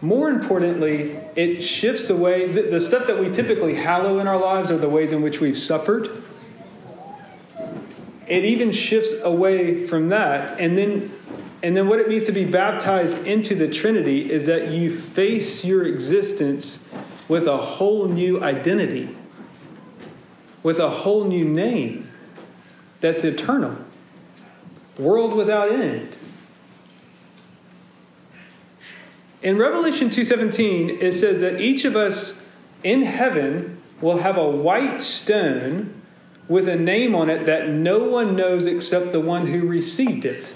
More 0.00 0.30
importantly, 0.30 1.18
it 1.34 1.62
shifts 1.62 2.10
away 2.10 2.52
the, 2.52 2.62
the 2.62 2.78
stuff 2.78 3.08
that 3.08 3.18
we 3.18 3.30
typically 3.30 3.74
hallow 3.74 4.20
in 4.20 4.28
our 4.28 4.38
lives 4.38 4.70
are 4.70 4.78
the 4.78 4.88
ways 4.88 5.10
in 5.10 5.22
which 5.22 5.40
we've 5.40 5.56
suffered 5.56 6.22
it 8.26 8.44
even 8.44 8.72
shifts 8.72 9.12
away 9.22 9.86
from 9.86 10.08
that. 10.08 10.58
And 10.58 10.78
then, 10.78 11.12
and 11.62 11.76
then 11.76 11.88
what 11.88 12.00
it 12.00 12.08
means 12.08 12.24
to 12.24 12.32
be 12.32 12.44
baptized 12.44 13.26
into 13.26 13.54
the 13.54 13.68
Trinity 13.68 14.30
is 14.30 14.46
that 14.46 14.68
you 14.68 14.90
face 14.94 15.64
your 15.64 15.84
existence 15.84 16.88
with 17.28 17.46
a 17.46 17.56
whole 17.56 18.06
new 18.06 18.42
identity, 18.42 19.16
with 20.62 20.78
a 20.78 20.90
whole 20.90 21.24
new 21.24 21.44
name 21.44 22.10
that's 23.00 23.24
eternal, 23.24 23.76
world 24.98 25.34
without 25.34 25.72
end. 25.72 26.16
In 29.42 29.58
Revelation 29.58 30.08
2:17 30.08 31.02
it 31.02 31.12
says 31.12 31.40
that 31.40 31.60
each 31.60 31.84
of 31.84 31.96
us 31.96 32.42
in 32.82 33.02
heaven 33.02 33.78
will 34.00 34.18
have 34.18 34.38
a 34.38 34.48
white 34.48 35.02
stone 35.02 35.92
with 36.48 36.68
a 36.68 36.76
name 36.76 37.14
on 37.14 37.30
it 37.30 37.46
that 37.46 37.68
no 37.68 38.04
one 38.04 38.36
knows 38.36 38.66
except 38.66 39.12
the 39.12 39.20
one 39.20 39.46
who 39.46 39.66
received 39.66 40.24
it. 40.24 40.54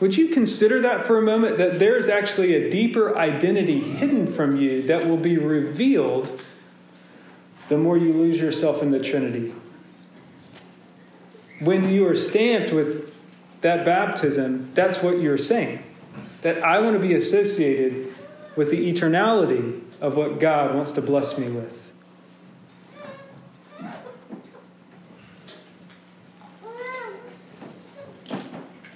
Would 0.00 0.16
you 0.16 0.28
consider 0.28 0.80
that 0.82 1.06
for 1.06 1.18
a 1.18 1.22
moment? 1.22 1.58
That 1.58 1.78
there's 1.78 2.08
actually 2.08 2.54
a 2.54 2.70
deeper 2.70 3.16
identity 3.16 3.80
hidden 3.80 4.26
from 4.26 4.56
you 4.56 4.82
that 4.82 5.06
will 5.06 5.16
be 5.16 5.38
revealed 5.38 6.42
the 7.68 7.78
more 7.78 7.96
you 7.96 8.12
lose 8.12 8.40
yourself 8.40 8.82
in 8.82 8.90
the 8.90 9.00
Trinity. 9.00 9.54
When 11.60 11.88
you 11.88 12.06
are 12.06 12.14
stamped 12.14 12.72
with 12.72 13.12
that 13.62 13.84
baptism, 13.84 14.70
that's 14.74 15.02
what 15.02 15.20
you're 15.20 15.38
saying. 15.38 15.82
That 16.42 16.62
I 16.62 16.80
want 16.80 17.00
to 17.00 17.00
be 17.00 17.14
associated 17.14 18.14
with 18.54 18.70
the 18.70 18.92
eternality 18.92 19.80
of 20.00 20.16
what 20.16 20.38
God 20.38 20.74
wants 20.74 20.92
to 20.92 21.02
bless 21.02 21.38
me 21.38 21.48
with. 21.48 21.85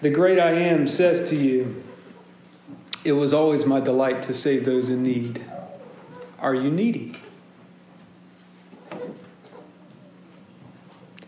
The 0.00 0.10
great 0.10 0.38
I 0.38 0.52
am 0.52 0.86
says 0.86 1.28
to 1.28 1.36
you, 1.36 1.82
It 3.04 3.12
was 3.12 3.34
always 3.34 3.66
my 3.66 3.80
delight 3.80 4.22
to 4.22 4.34
save 4.34 4.64
those 4.64 4.88
in 4.88 5.02
need. 5.02 5.44
Are 6.38 6.54
you 6.54 6.70
needy? 6.70 7.16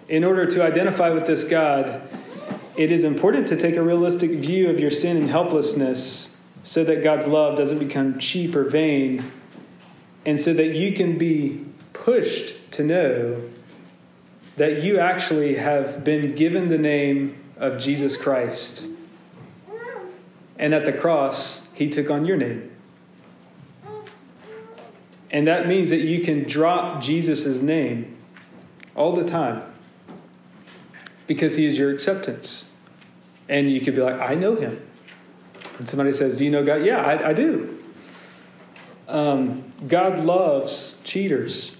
In 0.08 0.24
order 0.24 0.46
to 0.46 0.62
identify 0.62 1.10
with 1.10 1.26
this 1.26 1.44
God, 1.44 2.00
it 2.76 2.90
is 2.90 3.04
important 3.04 3.46
to 3.48 3.56
take 3.56 3.76
a 3.76 3.82
realistic 3.82 4.30
view 4.30 4.70
of 4.70 4.80
your 4.80 4.90
sin 4.90 5.18
and 5.18 5.28
helplessness 5.28 6.40
so 6.62 6.82
that 6.84 7.02
God's 7.02 7.26
love 7.26 7.58
doesn't 7.58 7.78
become 7.78 8.18
cheap 8.18 8.54
or 8.54 8.64
vain, 8.64 9.24
and 10.24 10.40
so 10.40 10.54
that 10.54 10.74
you 10.74 10.94
can 10.94 11.18
be 11.18 11.66
pushed 11.92 12.72
to 12.72 12.84
know 12.84 13.42
that 14.56 14.82
you 14.82 14.98
actually 14.98 15.56
have 15.56 16.04
been 16.04 16.34
given 16.34 16.68
the 16.68 16.78
name 16.78 17.41
of 17.62 17.78
Jesus 17.78 18.16
Christ. 18.16 18.86
And 20.58 20.74
at 20.74 20.84
the 20.84 20.92
cross, 20.92 21.68
he 21.72 21.88
took 21.88 22.10
on 22.10 22.26
your 22.26 22.36
name. 22.36 22.70
And 25.30 25.46
that 25.46 25.66
means 25.66 25.90
that 25.90 26.00
you 26.00 26.20
can 26.20 26.42
drop 26.42 27.00
Jesus' 27.00 27.62
name 27.62 28.18
all 28.96 29.12
the 29.12 29.24
time 29.24 29.62
because 31.26 31.54
he 31.54 31.64
is 31.64 31.78
your 31.78 31.90
acceptance. 31.90 32.74
And 33.48 33.70
you 33.70 33.80
could 33.80 33.94
be 33.94 34.02
like, 34.02 34.20
I 34.20 34.34
know 34.34 34.56
him. 34.56 34.84
And 35.78 35.88
somebody 35.88 36.12
says, 36.12 36.36
Do 36.36 36.44
you 36.44 36.50
know 36.50 36.64
God? 36.64 36.84
Yeah, 36.84 37.00
I, 37.00 37.30
I 37.30 37.32
do. 37.32 37.78
Um, 39.06 39.72
God 39.86 40.18
loves 40.18 41.00
cheaters, 41.04 41.76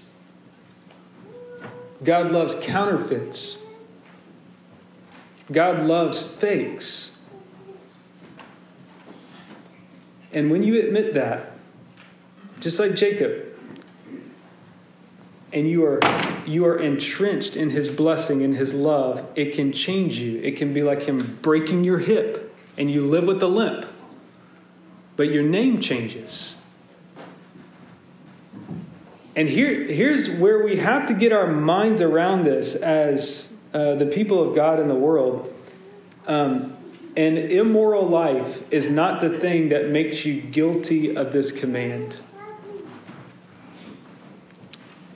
God 2.03 2.31
loves 2.31 2.55
counterfeits, 2.61 3.57
God 5.51 5.81
loves 5.81 6.21
fakes. 6.21 7.11
And 10.31 10.49
when 10.49 10.63
you 10.63 10.79
admit 10.79 11.13
that, 11.13 11.51
just 12.59 12.79
like 12.79 12.95
Jacob, 12.95 13.45
and 15.51 15.69
you 15.69 15.85
are 15.85 15.99
you 16.47 16.65
are 16.65 16.77
entrenched 16.77 17.55
in 17.55 17.69
his 17.69 17.87
blessing 17.87 18.41
and 18.41 18.55
his 18.55 18.73
love, 18.73 19.25
it 19.35 19.53
can 19.53 19.71
change 19.71 20.17
you. 20.17 20.39
It 20.41 20.57
can 20.57 20.73
be 20.73 20.81
like 20.81 21.03
him 21.03 21.37
breaking 21.41 21.83
your 21.83 21.99
hip 21.99 22.55
and 22.77 22.89
you 22.89 23.01
live 23.01 23.25
with 23.25 23.41
a 23.43 23.47
limp. 23.47 23.85
But 25.15 25.29
your 25.29 25.43
name 25.43 25.79
changes. 25.79 26.55
And 29.35 29.49
here, 29.49 29.85
here's 29.85 30.29
where 30.29 30.63
we 30.63 30.77
have 30.77 31.07
to 31.07 31.13
get 31.13 31.31
our 31.31 31.47
minds 31.47 32.01
around 32.01 32.43
this 32.43 32.75
as 32.75 33.52
uh, 33.73 33.95
the 33.95 34.05
people 34.05 34.41
of 34.47 34.55
God 34.55 34.79
in 34.79 34.87
the 34.87 34.95
world. 34.95 35.53
Um, 36.27 36.77
an 37.15 37.37
immoral 37.37 38.07
life 38.07 38.63
is 38.71 38.89
not 38.89 39.21
the 39.21 39.29
thing 39.29 39.69
that 39.69 39.89
makes 39.89 40.25
you 40.25 40.41
guilty 40.41 41.15
of 41.15 41.31
this 41.31 41.51
command. 41.51 42.19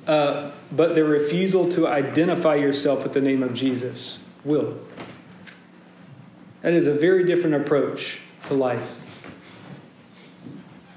Uh, 0.06 0.52
but 0.72 0.96
the 0.96 1.04
refusal 1.04 1.68
to 1.70 1.88
identify 1.88 2.56
yourself 2.56 3.04
with 3.04 3.14
the 3.14 3.22
name 3.22 3.44
of 3.44 3.54
Jesus 3.54 4.24
will. 4.44 4.78
That 6.62 6.74
is 6.74 6.88
a 6.88 6.94
very 6.94 7.26
different 7.26 7.56
approach 7.56 8.20
to 8.46 8.54
life. 8.54 9.02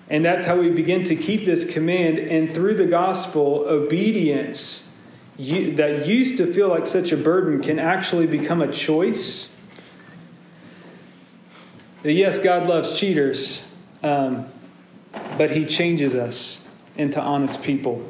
And 0.08 0.24
that's 0.24 0.44
how 0.44 0.56
we 0.56 0.70
begin 0.70 1.04
to 1.04 1.16
keep 1.16 1.44
this 1.44 1.70
command. 1.70 2.18
And 2.18 2.52
through 2.52 2.74
the 2.74 2.86
gospel, 2.86 3.64
obedience 3.68 4.89
you, 5.36 5.74
that 5.76 6.06
used 6.06 6.36
to 6.38 6.46
feel 6.46 6.68
like 6.68 6.86
such 6.86 7.12
a 7.12 7.16
burden 7.16 7.62
can 7.62 7.78
actually 7.78 8.26
become 8.26 8.60
a 8.60 8.72
choice. 8.72 9.54
That 12.02 12.12
yes, 12.12 12.38
God 12.38 12.66
loves 12.66 12.98
cheaters, 12.98 13.66
um, 14.02 14.48
but 15.36 15.50
He 15.50 15.66
changes 15.66 16.14
us 16.14 16.68
into 16.96 17.20
honest 17.20 17.62
people. 17.62 18.04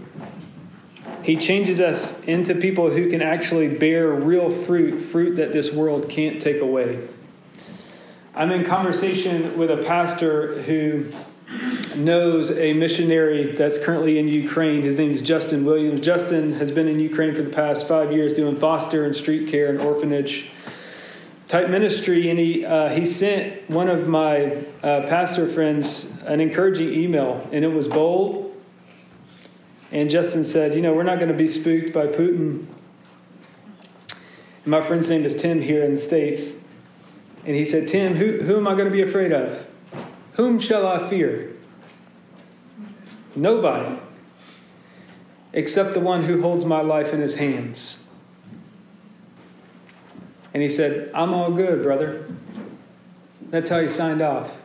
He 1.22 1.37
changes 1.37 1.80
us 1.80 2.22
into 2.24 2.54
people 2.54 2.90
who 2.90 3.11
can 3.11 3.20
actually 3.20 3.68
bear 3.68 4.09
real 4.09 4.50
fruit, 4.50 4.98
fruit 4.98 5.37
that 5.37 5.52
this 5.52 5.72
world 5.72 6.09
can't 6.09 6.40
take 6.40 6.61
away. 6.61 7.06
I'm 8.35 8.50
in 8.52 8.64
conversation 8.64 9.59
with 9.59 9.70
a 9.70 9.78
pastor 9.78 10.62
who 10.62 11.12
knows 12.04 12.50
a 12.50 12.72
missionary 12.72 13.52
that's 13.52 13.78
currently 13.78 14.18
in 14.18 14.28
Ukraine. 14.28 14.82
His 14.82 14.98
name 14.98 15.12
is 15.12 15.22
Justin 15.22 15.64
Williams. 15.64 16.00
Justin 16.00 16.54
has 16.54 16.72
been 16.72 16.88
in 16.88 16.98
Ukraine 17.00 17.34
for 17.34 17.42
the 17.42 17.50
past 17.50 17.86
five 17.86 18.12
years 18.12 18.32
doing 18.32 18.56
foster 18.56 19.04
and 19.04 19.14
street 19.14 19.48
care 19.48 19.68
and 19.68 19.80
orphanage 19.80 20.50
type 21.48 21.70
ministry. 21.70 22.30
And 22.30 22.38
he, 22.38 22.64
uh, 22.64 22.88
he 22.88 23.06
sent 23.06 23.68
one 23.70 23.88
of 23.88 24.08
my 24.08 24.64
uh, 24.82 25.02
pastor 25.02 25.48
friends 25.48 26.16
an 26.26 26.40
encouraging 26.40 26.92
email, 26.92 27.48
and 27.52 27.64
it 27.64 27.72
was 27.72 27.88
bold 27.88 28.50
and 29.92 30.08
Justin 30.08 30.44
said, 30.44 30.74
You 30.74 30.82
know, 30.82 30.94
we're 30.94 31.02
not 31.02 31.18
going 31.18 31.30
to 31.30 31.36
be 31.36 31.48
spooked 31.48 31.92
by 31.92 32.06
Putin. 32.06 32.66
And 34.64 34.66
my 34.66 34.82
friend's 34.82 35.10
name 35.10 35.24
is 35.24 35.34
Tim 35.34 35.60
here 35.60 35.84
in 35.84 35.92
the 35.92 35.98
States. 35.98 36.64
And 37.44 37.56
he 37.56 37.64
said, 37.64 37.88
Tim, 37.88 38.14
who, 38.14 38.42
who 38.42 38.56
am 38.56 38.68
I 38.68 38.74
going 38.74 38.84
to 38.84 38.90
be 38.90 39.02
afraid 39.02 39.32
of? 39.32 39.66
Whom 40.34 40.60
shall 40.60 40.86
I 40.86 41.08
fear? 41.08 41.49
Nobody. 43.34 43.98
Except 45.52 45.94
the 45.94 46.00
one 46.00 46.24
who 46.24 46.42
holds 46.42 46.64
my 46.64 46.80
life 46.80 47.12
in 47.12 47.20
his 47.20 47.36
hands. 47.36 48.04
And 50.52 50.62
he 50.62 50.68
said, 50.68 51.10
I'm 51.14 51.32
all 51.32 51.50
good, 51.52 51.82
brother. 51.82 52.26
That's 53.50 53.70
how 53.70 53.80
he 53.80 53.88
signed 53.88 54.22
off. 54.22 54.60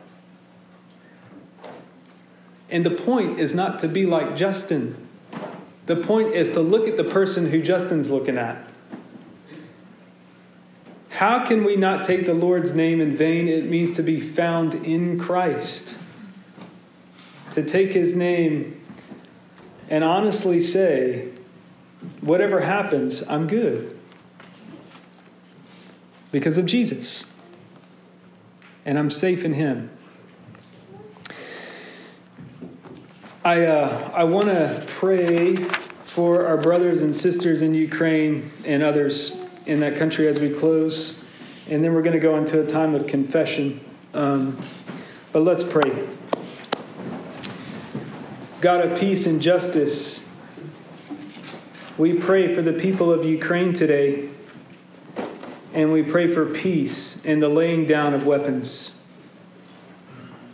And 2.70 2.84
the 2.84 2.90
point 2.90 3.38
is 3.38 3.54
not 3.54 3.78
to 3.80 3.88
be 3.88 4.06
like 4.06 4.36
Justin. 4.36 4.96
The 5.86 5.96
point 5.96 6.34
is 6.34 6.50
to 6.50 6.60
look 6.60 6.88
at 6.88 6.96
the 6.96 7.04
person 7.04 7.50
who 7.50 7.62
Justin's 7.62 8.10
looking 8.10 8.38
at. 8.38 8.68
How 11.10 11.46
can 11.46 11.64
we 11.64 11.76
not 11.76 12.04
take 12.04 12.26
the 12.26 12.34
Lord's 12.34 12.74
name 12.74 13.00
in 13.00 13.16
vain? 13.16 13.48
It 13.48 13.64
means 13.64 13.92
to 13.92 14.02
be 14.02 14.20
found 14.20 14.74
in 14.74 15.18
Christ. 15.18 15.96
To 17.56 17.62
take 17.62 17.94
his 17.94 18.14
name 18.14 18.78
and 19.88 20.04
honestly 20.04 20.60
say, 20.60 21.30
whatever 22.20 22.60
happens, 22.60 23.26
I'm 23.26 23.46
good. 23.46 23.98
Because 26.30 26.58
of 26.58 26.66
Jesus. 26.66 27.24
And 28.84 28.98
I'm 28.98 29.08
safe 29.08 29.46
in 29.46 29.54
him. 29.54 29.88
I, 33.42 33.64
uh, 33.64 34.10
I 34.12 34.24
want 34.24 34.48
to 34.48 34.84
pray 34.86 35.56
for 35.56 36.46
our 36.46 36.58
brothers 36.58 37.00
and 37.00 37.16
sisters 37.16 37.62
in 37.62 37.72
Ukraine 37.72 38.50
and 38.66 38.82
others 38.82 39.40
in 39.64 39.80
that 39.80 39.96
country 39.96 40.28
as 40.28 40.38
we 40.38 40.50
close. 40.50 41.22
And 41.70 41.82
then 41.82 41.94
we're 41.94 42.02
going 42.02 42.12
to 42.12 42.20
go 42.20 42.36
into 42.36 42.60
a 42.60 42.66
time 42.66 42.94
of 42.94 43.06
confession. 43.06 43.80
Um, 44.12 44.60
but 45.32 45.40
let's 45.40 45.62
pray. 45.62 46.06
God 48.60 48.80
of 48.80 48.98
peace 48.98 49.26
and 49.26 49.40
justice, 49.40 50.26
we 51.98 52.14
pray 52.14 52.54
for 52.54 52.62
the 52.62 52.72
people 52.72 53.12
of 53.12 53.24
Ukraine 53.24 53.74
today. 53.74 54.30
And 55.74 55.92
we 55.92 56.02
pray 56.02 56.26
for 56.26 56.46
peace 56.46 57.22
and 57.26 57.42
the 57.42 57.50
laying 57.50 57.84
down 57.84 58.14
of 58.14 58.24
weapons. 58.24 58.98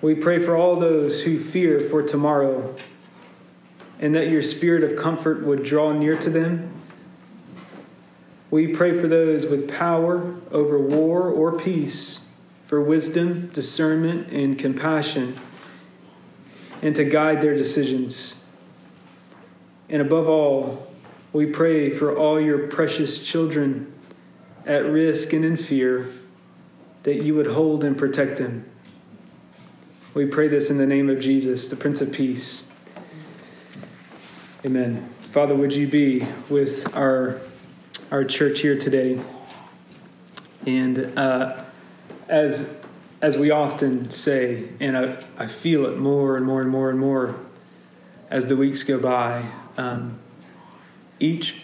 We 0.00 0.16
pray 0.16 0.40
for 0.40 0.56
all 0.56 0.80
those 0.80 1.22
who 1.22 1.38
fear 1.38 1.78
for 1.78 2.02
tomorrow, 2.02 2.74
and 4.00 4.16
that 4.16 4.30
your 4.30 4.42
spirit 4.42 4.82
of 4.82 4.98
comfort 4.98 5.44
would 5.44 5.62
draw 5.62 5.92
near 5.92 6.16
to 6.16 6.28
them. 6.28 6.74
We 8.50 8.66
pray 8.66 9.00
for 9.00 9.06
those 9.06 9.46
with 9.46 9.70
power 9.70 10.34
over 10.50 10.76
war 10.76 11.28
or 11.28 11.56
peace, 11.56 12.22
for 12.66 12.80
wisdom, 12.80 13.46
discernment, 13.52 14.28
and 14.32 14.58
compassion, 14.58 15.38
and 16.82 16.94
to 16.96 17.04
guide 17.04 17.40
their 17.40 17.54
decisions. 17.56 18.44
And 19.88 20.02
above 20.02 20.28
all, 20.28 20.92
we 21.32 21.46
pray 21.46 21.90
for 21.90 22.14
all 22.16 22.40
your 22.40 22.66
precious 22.66 23.24
children 23.24 23.92
at 24.66 24.84
risk 24.84 25.32
and 25.32 25.44
in 25.44 25.56
fear, 25.56 26.08
that 27.04 27.22
you 27.22 27.34
would 27.34 27.46
hold 27.46 27.84
and 27.84 27.96
protect 27.96 28.36
them. 28.36 28.64
We 30.14 30.26
pray 30.26 30.48
this 30.48 30.70
in 30.70 30.76
the 30.76 30.86
name 30.86 31.08
of 31.08 31.20
Jesus, 31.20 31.68
the 31.68 31.76
Prince 31.76 32.00
of 32.00 32.12
Peace. 32.12 32.70
Amen. 34.64 35.08
Father, 35.32 35.54
would 35.54 35.74
you 35.74 35.88
be 35.88 36.26
with 36.50 36.94
our, 36.94 37.40
our 38.10 38.22
church 38.22 38.60
here 38.60 38.78
today? 38.78 39.18
And 40.66 41.18
uh, 41.18 41.64
as, 42.28 42.72
as 43.22 43.38
we 43.38 43.50
often 43.52 44.10
say, 44.10 44.68
and 44.80 44.98
I, 44.98 45.24
I 45.38 45.46
feel 45.46 45.86
it 45.86 45.96
more 45.96 46.36
and 46.36 46.44
more 46.44 46.60
and 46.60 46.68
more 46.68 46.90
and 46.90 46.98
more 46.98 47.36
as 48.28 48.48
the 48.48 48.56
weeks 48.56 48.82
go 48.82 48.98
by, 48.98 49.44
um, 49.76 50.18
each, 51.20 51.62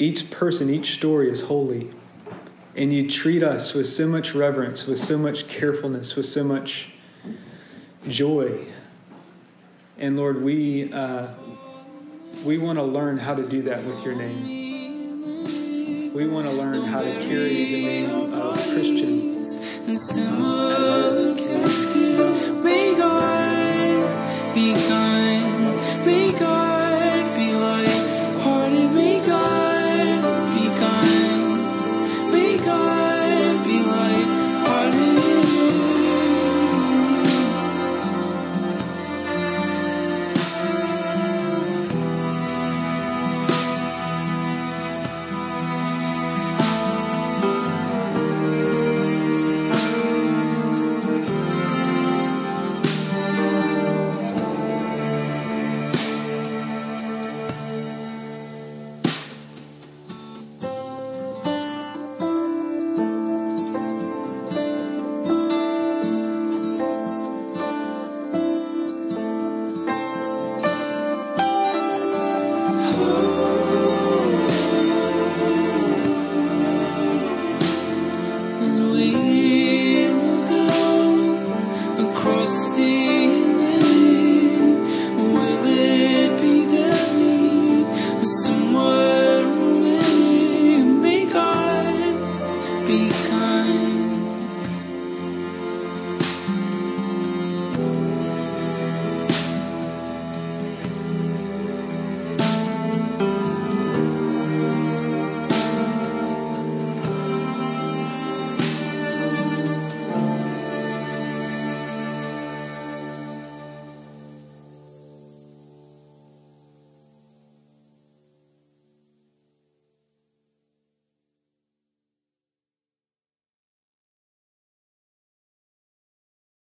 each 0.00 0.28
person, 0.32 0.68
each 0.68 0.94
story 0.94 1.30
is 1.30 1.42
holy. 1.42 1.88
And 2.74 2.92
you 2.92 3.08
treat 3.08 3.44
us 3.44 3.74
with 3.74 3.86
so 3.86 4.08
much 4.08 4.34
reverence, 4.34 4.86
with 4.86 4.98
so 4.98 5.16
much 5.16 5.46
carefulness, 5.46 6.16
with 6.16 6.26
so 6.26 6.42
much 6.42 6.90
joy. 8.08 8.66
And 9.98 10.16
Lord, 10.16 10.42
we, 10.42 10.92
uh, 10.92 11.28
we 12.44 12.58
want 12.58 12.78
to 12.78 12.84
learn 12.84 13.18
how 13.18 13.36
to 13.36 13.46
do 13.48 13.62
that 13.62 13.84
with 13.84 14.04
your 14.04 14.16
name. 14.16 14.42
We 16.12 16.26
want 16.26 16.46
to 16.46 16.52
learn 16.52 16.82
how 16.84 17.02
to 17.02 17.12
carry 17.12 17.64
the 17.64 17.82
name 17.86 18.32
of 18.32 18.56
and 19.88 19.98
similar 19.98 21.34
caskets. 21.34 22.46
We 22.62 22.94
gone. 26.32 26.67